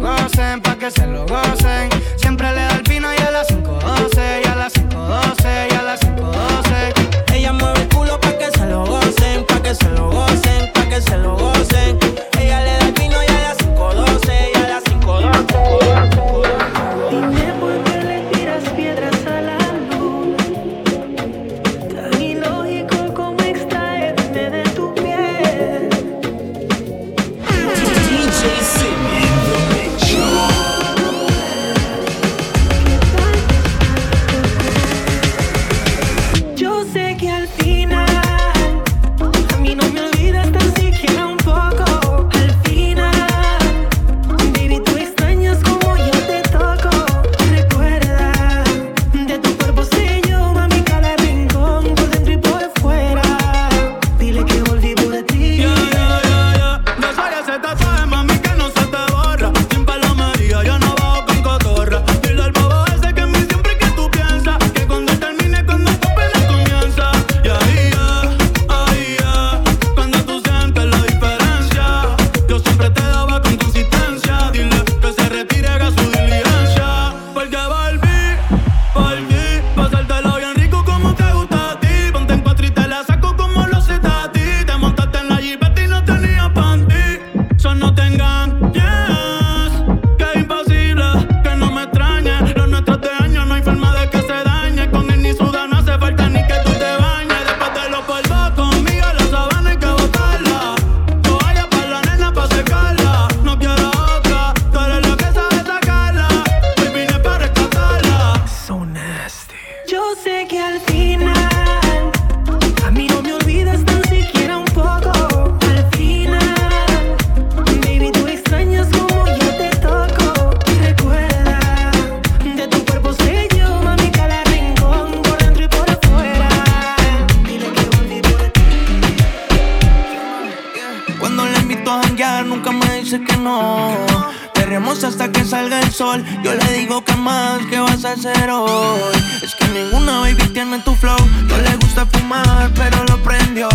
Yo 135.91 136.55
le 136.55 136.73
digo 136.73 137.03
que 137.03 137.13
más, 137.17 137.59
que 137.69 137.77
vas 137.77 138.05
a 138.05 138.13
hacer 138.13 138.49
hoy? 138.49 139.11
Es 139.43 139.53
que 139.55 139.67
ninguna 139.67 140.21
baby 140.21 140.47
tiene 140.53 140.79
tu 140.79 140.95
flow. 140.95 141.17
No 141.49 141.57
le 141.57 141.75
gusta 141.75 142.05
fumar, 142.05 142.71
pero 142.75 143.03
lo 143.03 143.21
prendió. 143.21 143.67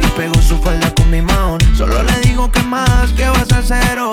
Y 0.00 0.06
pegó 0.16 0.40
su 0.40 0.56
falda 0.62 0.92
con 0.94 1.10
mi 1.10 1.20
mount 1.20 1.62
Solo 1.76 2.02
le 2.02 2.18
digo 2.20 2.50
que 2.50 2.62
más, 2.62 3.12
que 3.12 3.28
vas 3.28 3.52
a 3.52 3.58
hacer 3.58 3.98
hoy? 3.98 4.10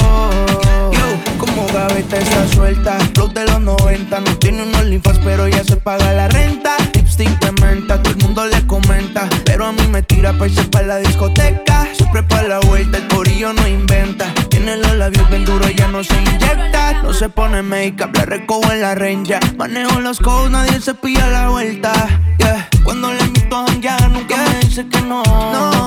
Yo, 0.91 1.37
como 1.37 1.65
gaveta 1.67 2.17
está 2.17 2.47
suelta. 2.49 2.97
Flow 3.13 3.29
de 3.29 3.45
los 3.45 3.61
90 3.61 4.19
No 4.19 4.37
tiene 4.37 4.63
unos 4.63 4.83
linfas, 4.83 5.17
pero 5.23 5.47
ya 5.47 5.63
se 5.63 5.77
paga 5.77 6.11
la 6.11 6.27
renta 6.27 6.75
Lipstick 7.17 7.39
de 7.39 7.51
menta, 7.65 8.01
todo 8.01 8.13
el 8.13 8.23
mundo 8.23 8.45
le 8.45 8.65
comenta. 8.67 9.29
Pero 9.45 9.65
a 9.65 9.71
mí 9.71 9.87
me 9.89 10.01
tira 10.01 10.33
pa' 10.37 10.47
irse 10.47 10.63
pa' 10.65 10.81
la 10.81 10.97
discoteca. 10.97 11.87
Siempre 11.93 12.23
pa' 12.23 12.43
la 12.43 12.59
vuelta, 12.59 12.97
el 12.97 13.07
corillo 13.07 13.53
no 13.53 13.65
inventa. 13.67 14.25
Tiene 14.49 14.77
los 14.77 14.95
labios 14.95 15.29
bien 15.29 15.45
duros, 15.45 15.73
ya 15.75 15.87
no 15.87 16.03
se 16.03 16.13
inyecta. 16.13 17.03
No 17.03 17.13
se 17.13 17.29
pone 17.29 17.61
make-up, 17.61 18.09
la 18.13 18.25
recojo 18.25 18.71
en 18.71 18.81
la 18.81 18.95
renja 18.95 19.39
Manejo 19.57 19.99
los 20.01 20.19
codes, 20.19 20.51
nadie 20.51 20.81
se 20.81 20.93
pilla 20.93 21.27
la 21.27 21.49
vuelta. 21.49 21.93
Yeah. 22.39 22.67
Cuando 22.83 23.13
le 23.13 23.23
invito 23.23 23.55
a 23.55 23.65
janguear, 23.67 24.09
nunca 24.09 24.35
me 24.37 24.59
dice 24.59 24.87
que 24.87 25.01
no. 25.01 25.23
No, 25.23 25.85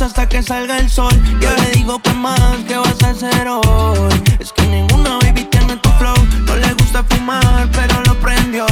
hasta 0.00 0.28
que 0.28 0.42
salga 0.42 0.78
el 0.78 0.88
sol. 0.88 1.12
Yo 1.40 1.50
le 1.56 1.70
digo 1.72 2.00
que 2.00 2.12
más, 2.12 2.40
que 2.66 2.76
vas 2.76 3.02
a 3.02 3.10
hacer 3.10 3.48
hoy? 3.48 4.08
Es 4.38 4.52
que 4.52 4.62
ninguna 4.66 5.18
baby 5.18 5.44
tiene 5.44 5.76
tu 5.76 5.90
flow. 5.98 6.16
No 6.46 6.56
le 6.56 6.72
gusta 6.74 7.04
fumar, 7.04 7.68
pero 7.72 8.00
lo 8.04 8.14
prendió 8.20 8.66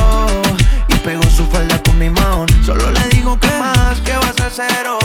pegó 1.06 1.22
su 1.30 1.46
falda 1.46 1.80
con 1.84 1.96
mi 2.00 2.10
mount 2.10 2.50
Solo 2.64 2.90
le 2.90 3.08
digo 3.10 3.38
que 3.38 3.46
más, 3.46 4.00
que 4.00 4.12
vas 4.16 4.40
a 4.40 4.46
hacer 4.46 4.86
hoy? 4.88 4.98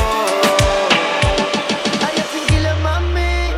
Ay, 2.08 2.18
mami. 2.82 3.54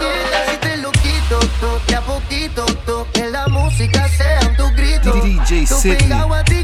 Dile 0.00 0.38
si 0.50 0.56
te 0.56 0.76
lo 0.78 0.90
quito, 0.90 1.38
tú, 1.60 1.68
que 1.86 1.94
a 1.94 2.00
poquito, 2.00 2.66
tú, 2.84 3.06
que 3.12 3.30
la 3.30 3.46
música 3.46 4.08
sea 4.08 4.40
tu 4.56 4.68
grito. 4.72 5.12
DJ 5.22 5.66
Tú 5.66 5.76
pegado 5.82 6.34
a 6.34 6.42
ti 6.42 6.63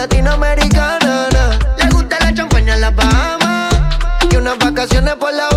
latinoamericana. 0.00 1.28
Le 1.76 1.90
gusta 1.90 2.16
la 2.20 2.32
champaña 2.32 2.74
en 2.74 2.80
las 2.80 2.94
Bahamas. 2.94 3.74
Y 4.30 4.36
unas 4.36 4.56
vacaciones 4.58 5.14
por 5.16 5.30
la 5.34 5.49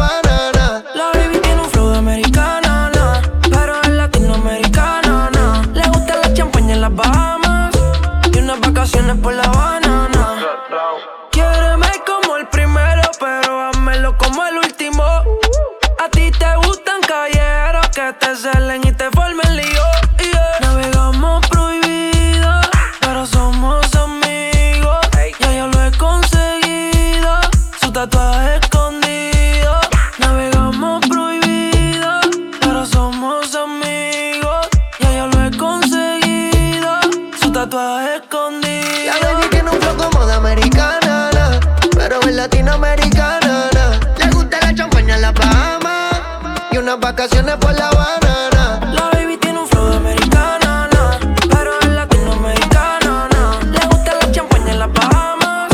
unas 46.84 47.00
vacaciones 47.00 47.56
por 47.56 47.74
La 47.76 47.88
Habana. 47.88 48.80
La 48.92 49.10
baby 49.14 49.38
tiene 49.38 49.58
un 49.60 49.68
flow 49.70 49.88
de 49.88 49.96
americana, 49.96 50.90
na, 50.92 51.18
pero 51.50 51.80
es 51.80 51.88
latinoamericana. 51.88 53.30
Na. 53.32 53.60
Le 53.72 53.80
gusta 53.88 54.14
la 54.20 54.32
champaña 54.34 54.74
en 54.74 54.80
las 54.80 54.92
Bahamas 54.92 55.72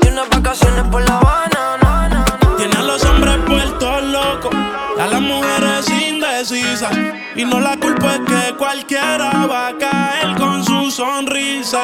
y 0.00 0.08
unas 0.08 0.28
vacaciones 0.30 0.84
por 0.92 1.02
La 1.02 1.16
Habana. 1.16 1.76
Na, 1.82 2.08
na. 2.08 2.24
Tiene 2.56 2.76
a 2.76 2.82
los 2.82 3.04
hombres 3.04 3.36
puestos 3.48 4.02
locos, 4.04 4.54
a 4.54 5.06
las 5.08 5.20
mujeres 5.20 5.88
indecisas. 5.90 6.92
Y 7.34 7.44
no 7.44 7.58
la 7.58 7.76
culpa 7.76 8.14
es 8.14 8.20
que 8.20 8.54
cualquiera 8.54 9.46
va 9.46 9.68
a 9.68 9.76
caer 9.76 10.36
con 10.36 10.64
su 10.64 10.88
sonrisa. 10.88 11.82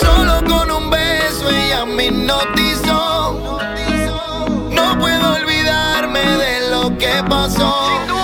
Solo 0.00 0.42
con 0.44 0.68
un 0.68 0.90
beso 0.90 1.48
ella 1.48 1.84
me 1.86 2.06
hipnotizó. 2.06 3.60
No 4.72 4.98
puedo 4.98 5.34
olvidarme 5.36 6.18
de 6.18 6.53
pasó? 7.22 8.23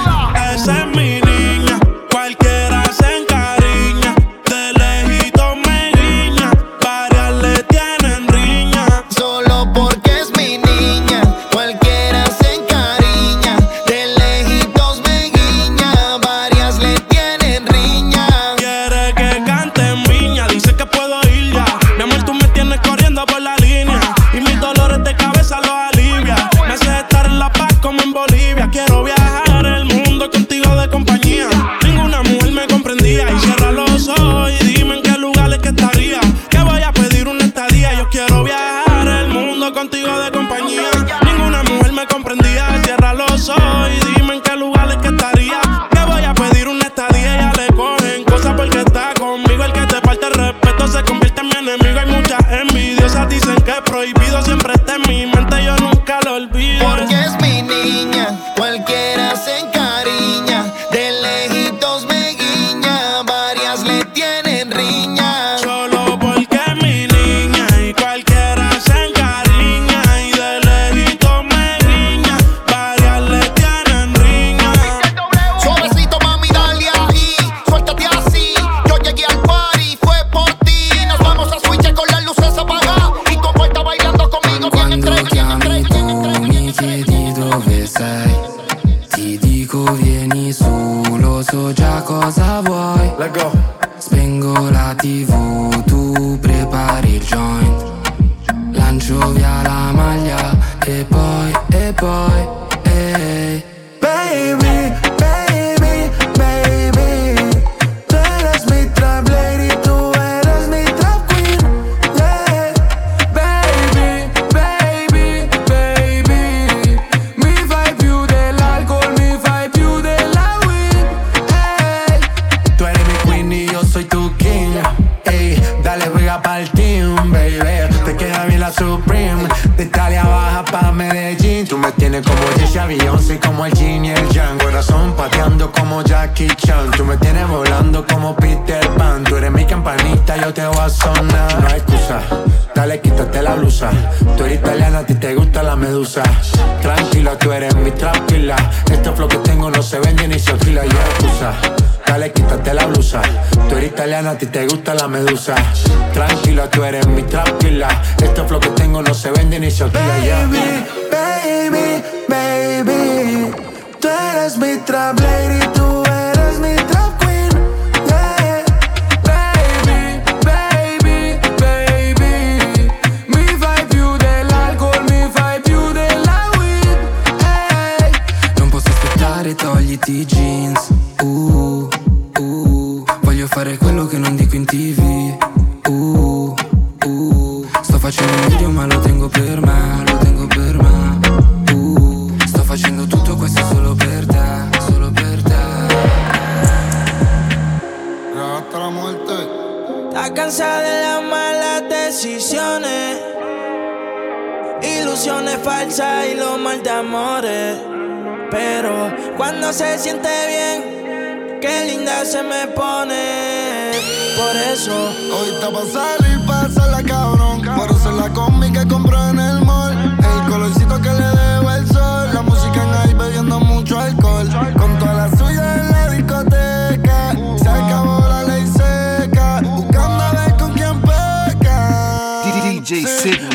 Siente 210.01 210.31
bien, 210.49 211.61
qué 211.61 211.85
linda 211.85 212.25
se 212.25 212.43
me 212.43 212.67
pone. 212.69 213.91
Por 214.35 214.57
eso 214.57 214.93
Hoy 215.31 215.51
está 215.51 215.71
pa' 215.71 215.85
salir, 215.93 216.47
pasarla 216.47 217.03
cabrón. 217.03 217.61
Por 217.77 217.91
hacer 217.91 218.15
la 218.15 218.31
combi 218.31 218.73
que 218.73 218.89
compró 218.89 219.29
en 219.29 219.39
el 219.39 219.61
mall. 219.61 219.93
El 219.93 220.51
colorcito 220.51 220.99
que 221.03 221.11
le 221.11 221.29
dejo 221.29 221.71
el 221.71 221.87
sol. 221.89 222.31
La 222.33 222.41
música 222.41 222.83
en 222.83 222.95
ahí 222.95 223.15
bebiendo 223.15 223.61
mucho 223.61 223.99
alcohol. 223.99 224.49
Con 224.79 224.99
toda 224.99 225.13
la 225.13 225.37
suya 225.37 225.75
en 225.75 225.91
la 225.91 226.09
discoteca. 226.09 227.37
Se 227.63 227.69
acabó 227.69 228.27
la 228.27 228.43
ley 228.45 228.67
seca. 228.67 229.61
Buscando 229.63 230.25
a 230.25 230.33
ver 230.33 230.57
con 230.57 230.73
quién 230.73 230.99
peca. 231.03 232.43
DJ. 232.65 233.05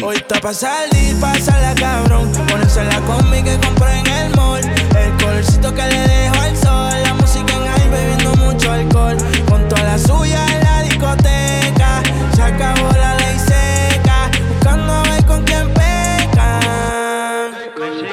Hoy 0.03 0.17
está 0.17 0.39
pa' 0.39 0.53
salir, 0.53 1.19
pasarla 1.19 1.73
cabrón. 1.73 2.31
Ponerse 2.47 2.83
la 2.83 3.01
combi 3.01 3.41
que 3.41 3.57
compré 3.59 3.99
en 3.99 4.07
el 4.07 4.35
mall. 4.35 4.64
El 5.45 5.61
colorcito 5.61 5.75
que 5.75 5.87
le 5.87 6.07
dejo 6.07 6.41
al 6.41 6.57
sol. 6.57 7.03
La 7.03 7.13
música 7.13 7.53
en 7.53 7.67
ahí 7.67 7.89
bebiendo 7.89 8.33
mucho 8.35 8.71
alcohol. 8.71 9.17
Con 9.47 9.67
toda 9.67 9.83
la 9.83 9.97
suya 9.99 10.45
en 10.47 10.63
la 10.63 10.81
discoteca. 10.81 12.01
Se 12.35 12.41
acabó 12.41 12.91
la 12.93 13.15
ley 13.15 13.37
seca. 13.39 14.31
Buscando 14.49 14.93
a 14.93 15.03
ver 15.03 15.25
con 15.25 15.43
quién 15.43 15.71
peca. 15.73 16.59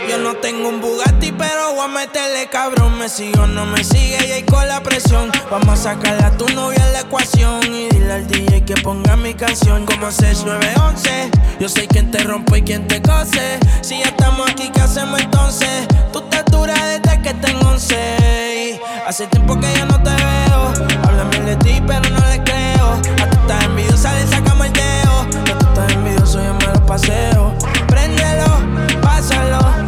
Yo 0.09 0.19
no 0.19 0.35
tengo 0.37 0.69
un 0.69 0.81
Bugatti, 0.81 1.33
pero 1.33 1.75
voy 1.75 1.85
a 1.85 1.89
meterle 1.89 2.49
cabrón. 2.51 2.82
Me 3.03 3.09
sigue 3.09 3.37
o 3.41 3.49
no 3.49 3.67
me 3.67 3.83
sigue 3.83 4.17
y 4.29 4.31
ahí 4.31 4.43
con 4.45 4.69
la 4.69 4.81
presión. 4.81 5.33
Vamos 5.51 5.71
a 5.71 5.95
sacarle 5.95 6.23
a 6.23 6.31
tu 6.31 6.47
novia 6.51 6.79
en 6.87 6.93
la 6.93 7.01
ecuación. 7.01 7.61
Y 7.65 7.89
dile 7.89 8.13
al 8.13 8.29
DJ 8.29 8.65
que 8.65 8.75
ponga 8.75 9.17
mi 9.17 9.35
canción 9.35 9.85
como 9.87 10.13
6911. 10.13 11.33
Yo 11.59 11.69
sé 11.69 11.89
quién 11.89 12.13
te 12.13 12.19
rompe 12.19 12.59
y 12.59 12.63
quién 12.63 12.87
te 12.87 13.03
cose. 13.03 13.59
Si 13.81 13.99
ya 13.99 14.05
estamos 14.05 14.49
aquí, 14.49 14.71
¿qué 14.73 14.83
hacemos 14.83 15.21
entonces? 15.21 15.89
Tú 16.13 16.21
te 16.31 16.45
duras 16.45 16.79
desde 16.81 17.21
que 17.23 17.35
tengo 17.35 17.71
11. 17.71 18.77
Y 18.77 18.81
Hace 19.05 19.27
tiempo 19.27 19.59
que 19.59 19.67
ya 19.75 19.85
no 19.85 20.01
te 20.01 20.11
veo. 20.11 20.73
Háblame 21.03 21.41
de 21.41 21.57
ti, 21.57 21.83
pero 21.85 22.09
no 22.09 22.25
le 22.29 22.45
creo. 22.45 22.93
A 23.21 23.29
tú 23.29 23.37
estás 23.41 23.65
envidiosa, 23.65 24.15
le 24.15 24.29
sacamos 24.29 24.69
el 24.69 24.73
dedo. 24.75 25.21
A 25.23 25.59
tú 25.59 25.67
estás 25.67 25.93
envidioso, 25.93 26.41
yo 26.41 26.55
me 26.55 26.67
lo 26.73 26.87
paseo. 26.87 27.53
Préndelo, 27.89 29.01
pásalo. 29.03 29.82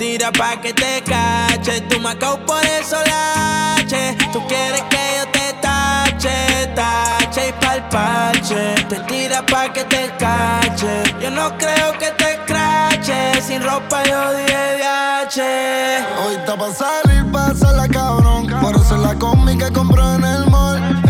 Tira 0.00 0.32
pa' 0.32 0.56
que 0.62 0.72
te 0.72 1.02
cache. 1.02 1.82
Tú 1.82 2.00
me 2.00 2.16
por 2.16 2.64
eso 2.80 2.96
lache. 3.12 4.16
Tú 4.32 4.40
quieres 4.48 4.82
que 4.92 5.02
yo 5.18 5.24
te 5.36 5.46
tache, 5.60 6.36
tache 6.74 7.48
y 7.50 7.52
pa'l 7.60 7.82
parche. 7.90 8.62
Te 8.88 8.96
tira 9.00 9.44
pa' 9.44 9.70
que 9.74 9.84
te 9.84 10.10
cache. 10.18 11.02
Yo 11.20 11.30
no 11.30 11.46
creo 11.58 11.88
que 11.98 12.10
te 12.22 12.30
crache. 12.46 13.42
Sin 13.46 13.62
ropa 13.62 14.02
yo 14.04 14.20
dije 14.38 14.76
viaje. 14.78 15.98
Hoy 16.24 16.34
está 16.36 16.56
pa' 16.56 16.72
salir, 16.72 17.30
pasarla 17.30 17.86
cabrón. 17.86 18.46
Por 18.62 18.74
hacer 18.76 18.98
la 19.00 19.14
combi 19.16 19.58
que 19.58 19.70
compró 19.70 20.14
en 20.14 20.24
el 20.24 20.46
mall. 20.46 21.09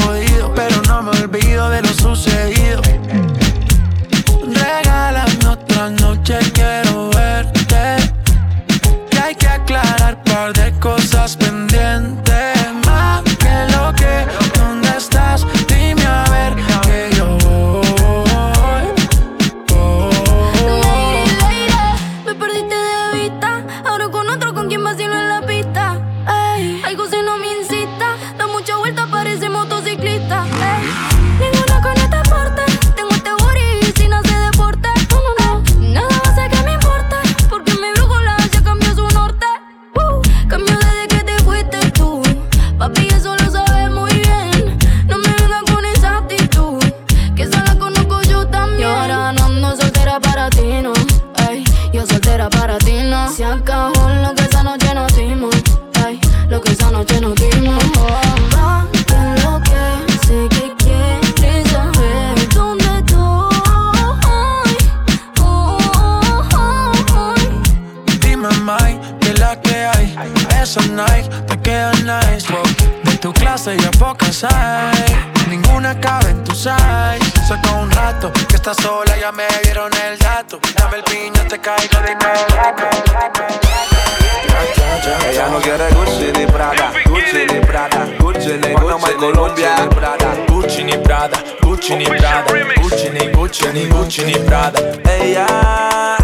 Gucci 94.11 94.25
ni 94.25 94.33
Gucci 94.33 94.39
ni 94.39 94.45
Prada. 94.45 94.79
Ella 95.09 96.17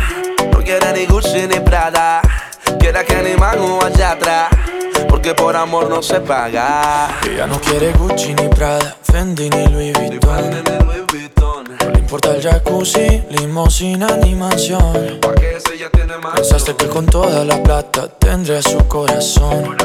no 0.51 0.59
quiere 0.61 0.91
ni 0.91 1.05
Gucci 1.05 1.47
ni 1.47 1.59
Prada, 1.61 2.21
quiere 2.79 3.05
que 3.05 3.23
ni 3.23 3.33
mango 3.37 3.81
allá 3.81 4.11
atrás, 4.11 4.49
porque 5.07 5.33
por 5.33 5.55
amor 5.55 5.89
no 5.89 6.03
se 6.03 6.19
paga. 6.19 7.17
Ella 7.23 7.47
no 7.47 7.61
quiere 7.61 7.93
Gucci 7.93 8.33
ni 8.33 8.49
Prada, 8.49 8.97
Fendi 9.03 9.49
ni 9.49 9.67
Louis 9.67 9.93
Vuitton. 9.93 10.65
No 11.79 11.89
le 11.93 11.99
importa 11.99 12.31
el 12.31 12.41
jacuzzi, 12.41 13.23
limosina 13.29 14.17
ni 14.17 14.35
mansión. 14.35 15.21
Pensaste 16.35 16.75
que 16.75 16.87
con 16.87 17.05
toda 17.05 17.45
la 17.45 17.63
plata 17.63 18.09
tendría 18.09 18.61
su 18.61 18.85
corazón. 18.89 19.77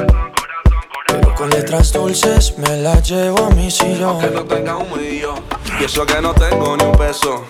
Pero 1.07 1.35
con 1.37 1.51
letras 1.51 1.93
dulces 1.93 2.59
me 2.59 2.79
la 2.79 2.99
llevo 3.01 3.47
a 3.47 3.51
mi 3.51 3.71
sillón. 3.71 4.19
Que 4.19 4.31
no 4.31 4.43
tenga 4.43 4.77
un 4.77 4.91
millón, 4.91 5.41
y 5.79 5.85
eso 5.85 6.05
que 6.05 6.21
no 6.21 6.35
tengo 6.35 6.77
ni 6.77 6.85
un 6.85 6.97
peso, 6.97 7.45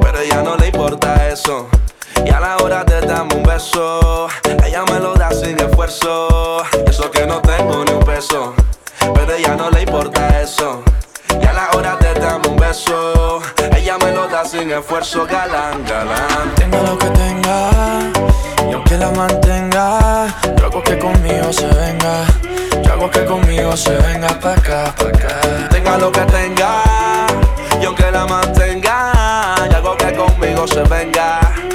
pero 0.00 0.20
ella 0.20 0.42
no 0.42 0.56
le 0.56 0.68
importa 0.68 1.28
eso. 1.28 1.68
Y 2.24 2.30
a 2.30 2.40
la 2.40 2.56
hora 2.58 2.82
de 2.84 3.00
darme 3.02 3.34
un 3.34 3.42
beso, 3.42 4.28
ella 4.64 4.84
me 4.84 4.98
lo 4.98 5.14
da 5.14 5.30
sin 5.30 5.58
esfuerzo. 5.60 6.62
Eso 6.86 7.10
que 7.10 7.26
no 7.26 7.40
tengo 7.40 7.84
ni 7.84 7.92
un 7.92 8.04
peso, 8.04 8.54
pero 9.14 9.34
ella 9.34 9.54
no 9.54 9.70
le 9.70 9.82
importa 9.82 10.40
eso. 10.40 10.82
Y 11.40 11.46
a 11.46 11.52
la 11.52 11.70
hora 11.76 11.96
de 11.96 12.14
darme 12.14 12.48
un 12.48 12.56
beso, 12.56 13.40
ella 13.76 13.98
me 13.98 14.12
lo 14.12 14.26
da 14.28 14.44
sin 14.44 14.70
esfuerzo, 14.70 15.26
galán, 15.26 15.84
galán. 15.84 16.54
Tenga 16.56 16.82
lo 16.82 16.98
que 16.98 17.06
tenga, 17.10 17.70
y 18.68 18.72
aunque 18.72 18.96
la 18.96 19.10
mantenga, 19.10 20.26
yo 20.58 20.66
hago 20.66 20.82
que 20.82 20.98
conmigo 20.98 21.52
se 21.52 21.66
venga. 21.66 22.24
Yo 22.82 22.92
hago 22.92 23.10
que 23.10 23.24
conmigo 23.24 23.76
se 23.76 23.94
venga 23.96 24.28
pa' 24.40 24.54
acá, 24.54 24.94
pa' 24.96 25.08
acá. 25.08 25.68
Tenga 25.70 25.98
lo 25.98 26.10
que 26.10 26.22
tenga, 26.22 26.82
y 27.80 27.84
aunque 27.84 28.10
la 28.10 28.26
mantenga, 28.26 29.12
se 30.66 30.82
venga. 30.82 31.65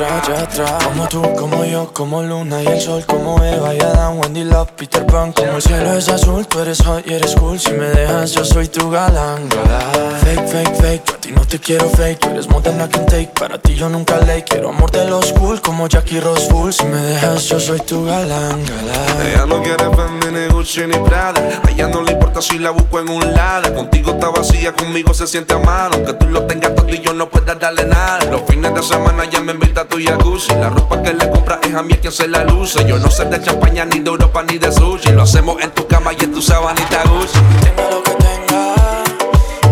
Ya. 0.00 0.78
Como 0.84 1.08
tú, 1.08 1.22
como 1.36 1.64
yo, 1.64 1.92
como 1.92 2.22
Luna 2.22 2.62
y 2.62 2.66
el 2.66 2.80
sol, 2.80 3.04
como 3.06 3.42
Eva 3.42 3.74
y 3.74 3.80
Adán, 3.80 4.18
Wendy 4.18 4.44
Love, 4.44 4.70
Peter 4.72 5.04
Pan. 5.06 5.32
Como 5.32 5.56
el 5.56 5.62
cielo 5.62 5.92
es 5.94 6.08
azul, 6.08 6.46
tú 6.46 6.60
eres 6.60 6.82
hot 6.82 7.06
y 7.06 7.14
eres 7.14 7.34
cool. 7.36 7.58
Si 7.58 7.72
me 7.72 7.86
dejas, 7.86 8.32
yo 8.32 8.44
soy 8.44 8.68
tu 8.68 8.90
galán, 8.90 9.48
galán. 9.48 10.16
Fake, 10.20 10.48
fake, 10.48 10.74
fake, 10.76 11.04
yo 11.06 11.14
a 11.14 11.18
ti 11.18 11.32
no 11.32 11.46
te 11.46 11.58
quiero 11.58 11.88
fake. 11.90 12.18
Tú 12.20 12.30
eres 12.30 12.48
more 12.48 12.62
than 12.62 12.80
I 12.80 12.88
can 12.88 13.06
take. 13.06 13.30
Para 13.38 13.58
ti 13.58 13.74
yo 13.74 13.88
nunca 13.88 14.16
late. 14.18 14.44
Quiero 14.44 14.70
amor 14.70 14.90
de 14.90 15.04
los 15.04 15.32
cool, 15.34 15.60
como 15.60 15.86
Jackie 15.86 16.20
Rose 16.20 16.48
Full. 16.48 16.72
Si 16.72 16.84
me 16.84 16.96
dejas, 16.96 17.44
yo 17.44 17.60
soy 17.60 17.80
tu 17.80 18.04
galán, 18.06 18.64
galán. 18.64 19.26
Ella 19.26 19.46
no 19.46 19.62
quiere 19.62 19.84
Fendi 19.94 20.30
ni 20.32 20.46
Gucci 20.48 20.86
ni 20.86 20.96
Prada 20.98 21.60
A 21.62 21.70
ella 21.70 21.88
no 21.88 22.02
le 22.02 22.12
importa 22.12 22.40
si 22.40 22.58
la 22.58 22.70
busco 22.70 23.00
en 23.00 23.08
un 23.08 23.34
lado 23.34 23.74
Contigo 23.74 24.12
está 24.12 24.30
vacía, 24.30 24.72
conmigo 24.72 25.12
se 25.14 25.26
siente 25.26 25.54
a 25.54 25.58
mano 25.58 25.96
Aunque 25.96 26.14
tú 26.14 26.26
lo 26.28 26.44
tengas 26.46 26.74
todo 26.74 26.88
y 26.88 27.00
yo 27.00 27.12
no 27.12 27.28
pueda 27.28 27.54
darle 27.54 27.84
nada 27.84 28.24
Los 28.30 28.42
fines 28.42 28.74
de 28.74 28.82
semana 28.82 29.24
ya 29.24 29.40
me 29.40 29.52
invita 29.52 29.86
tu 29.90 29.98
jacuzzi 29.98 30.54
La 30.54 30.70
ropa 30.70 31.02
que 31.02 31.12
le 31.12 31.28
compra 31.28 31.58
es 31.62 31.74
a 31.74 31.82
mí 31.82 31.94
quien 31.94 32.12
se 32.12 32.28
la 32.28 32.44
luce 32.44 32.86
Yo 32.86 32.98
no 32.98 33.10
sé 33.10 33.24
de 33.26 33.42
champaña, 33.42 33.84
ni 33.84 33.98
de 33.98 34.08
Europa, 34.08 34.42
ni 34.42 34.56
de 34.56 34.72
sushi 34.72 35.10
Lo 35.12 35.22
hacemos 35.22 35.60
en 35.60 35.70
tu 35.72 35.86
cama 35.86 36.12
y 36.18 36.24
en 36.24 36.32
tu 36.32 36.40
sabanita 36.40 37.02
Gucci 37.04 37.38
Tenga 37.62 37.90
lo 37.90 38.02
que 38.02 38.12
tenga, 38.12 38.74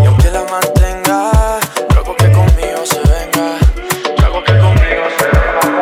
y 0.02 0.06
aunque 0.06 0.30
la 0.30 0.44
mantenga, 0.44 1.30
yo 1.94 2.16
que 2.16 2.32
conmigo 2.32 2.84
se 2.84 3.00
venga. 3.00 3.58
Yo 4.20 4.44
que 4.44 4.58
conmigo 4.58 5.04
se 5.18 5.26
venga. 5.36 5.76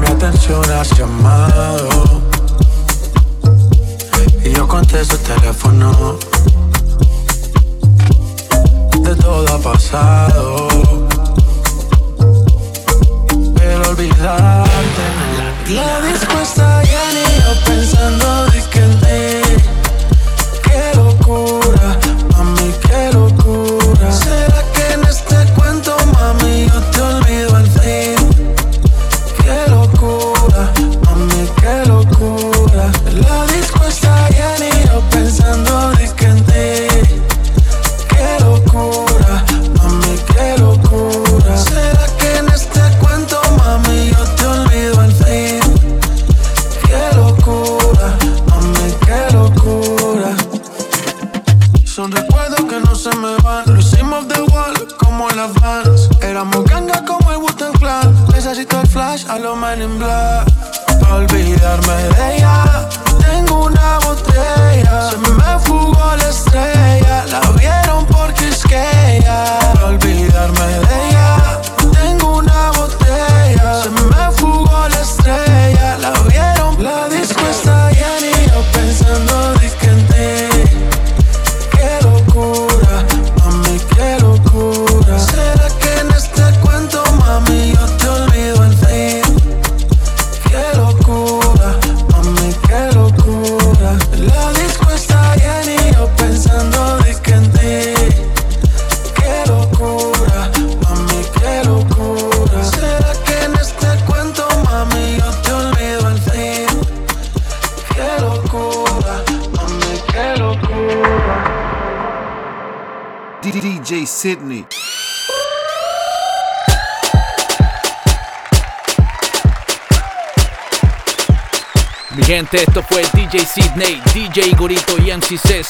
Mi 0.00 0.06
atención 0.06 0.64
has 0.70 0.90
llamado, 0.98 2.22
y 4.44 4.50
yo 4.50 4.66
contesto 4.68 5.14
el 5.16 5.22
teléfono. 5.22 6.18
De 9.00 9.14
todo 9.16 9.54
ha 9.54 9.58
pasado, 9.58 10.68
pero 13.74 13.90
olvidarte. 13.90 15.04
La 15.70 16.00
disco 16.02 16.40
está 16.40 16.82
llena 16.82 17.22
y 17.28 17.42
yo 17.42 17.64
pensando 17.64 18.33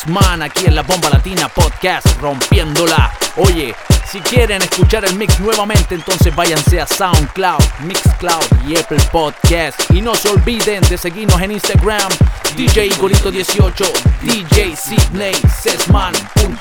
Sesman 0.04 0.42
aquí 0.42 0.66
en 0.66 0.74
la 0.74 0.82
Bomba 0.82 1.08
Latina 1.08 1.48
Podcast, 1.48 2.06
rompiéndola. 2.20 3.12
Oye, 3.36 3.74
si 4.10 4.20
quieren 4.20 4.60
escuchar 4.60 5.04
el 5.04 5.14
mix 5.16 5.40
nuevamente, 5.40 5.94
entonces 5.94 6.34
váyanse 6.34 6.80
a 6.80 6.86
SoundCloud, 6.86 7.62
Mixcloud 7.80 8.68
y 8.68 8.76
Apple 8.76 9.02
Podcast. 9.10 9.80
Y 9.90 10.02
no 10.02 10.14
se 10.14 10.28
olviden 10.28 10.82
de 10.82 10.98
seguirnos 10.98 11.40
en 11.40 11.52
Instagram, 11.52 12.10
DJ 12.56 12.90
Gorito18, 12.92 13.86
DJ 14.22 14.76
Sidney, 14.76 15.34
Sesman, 15.60 16.12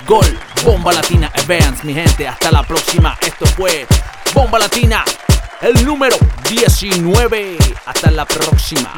Gol, 0.08 0.40
Bomba 0.64 0.94
Latina 0.94 1.30
Events. 1.36 1.84
Mi 1.84 1.94
gente, 1.94 2.28
hasta 2.28 2.52
la 2.52 2.64
próxima. 2.64 3.18
Esto 3.22 3.46
fue 3.46 3.86
Bomba 4.34 4.60
Latina, 4.60 5.04
el 5.62 5.86
número 5.86 6.16
19. 6.50 7.58
Hasta 7.86 8.12
la 8.12 8.26
próxima. 8.26 8.94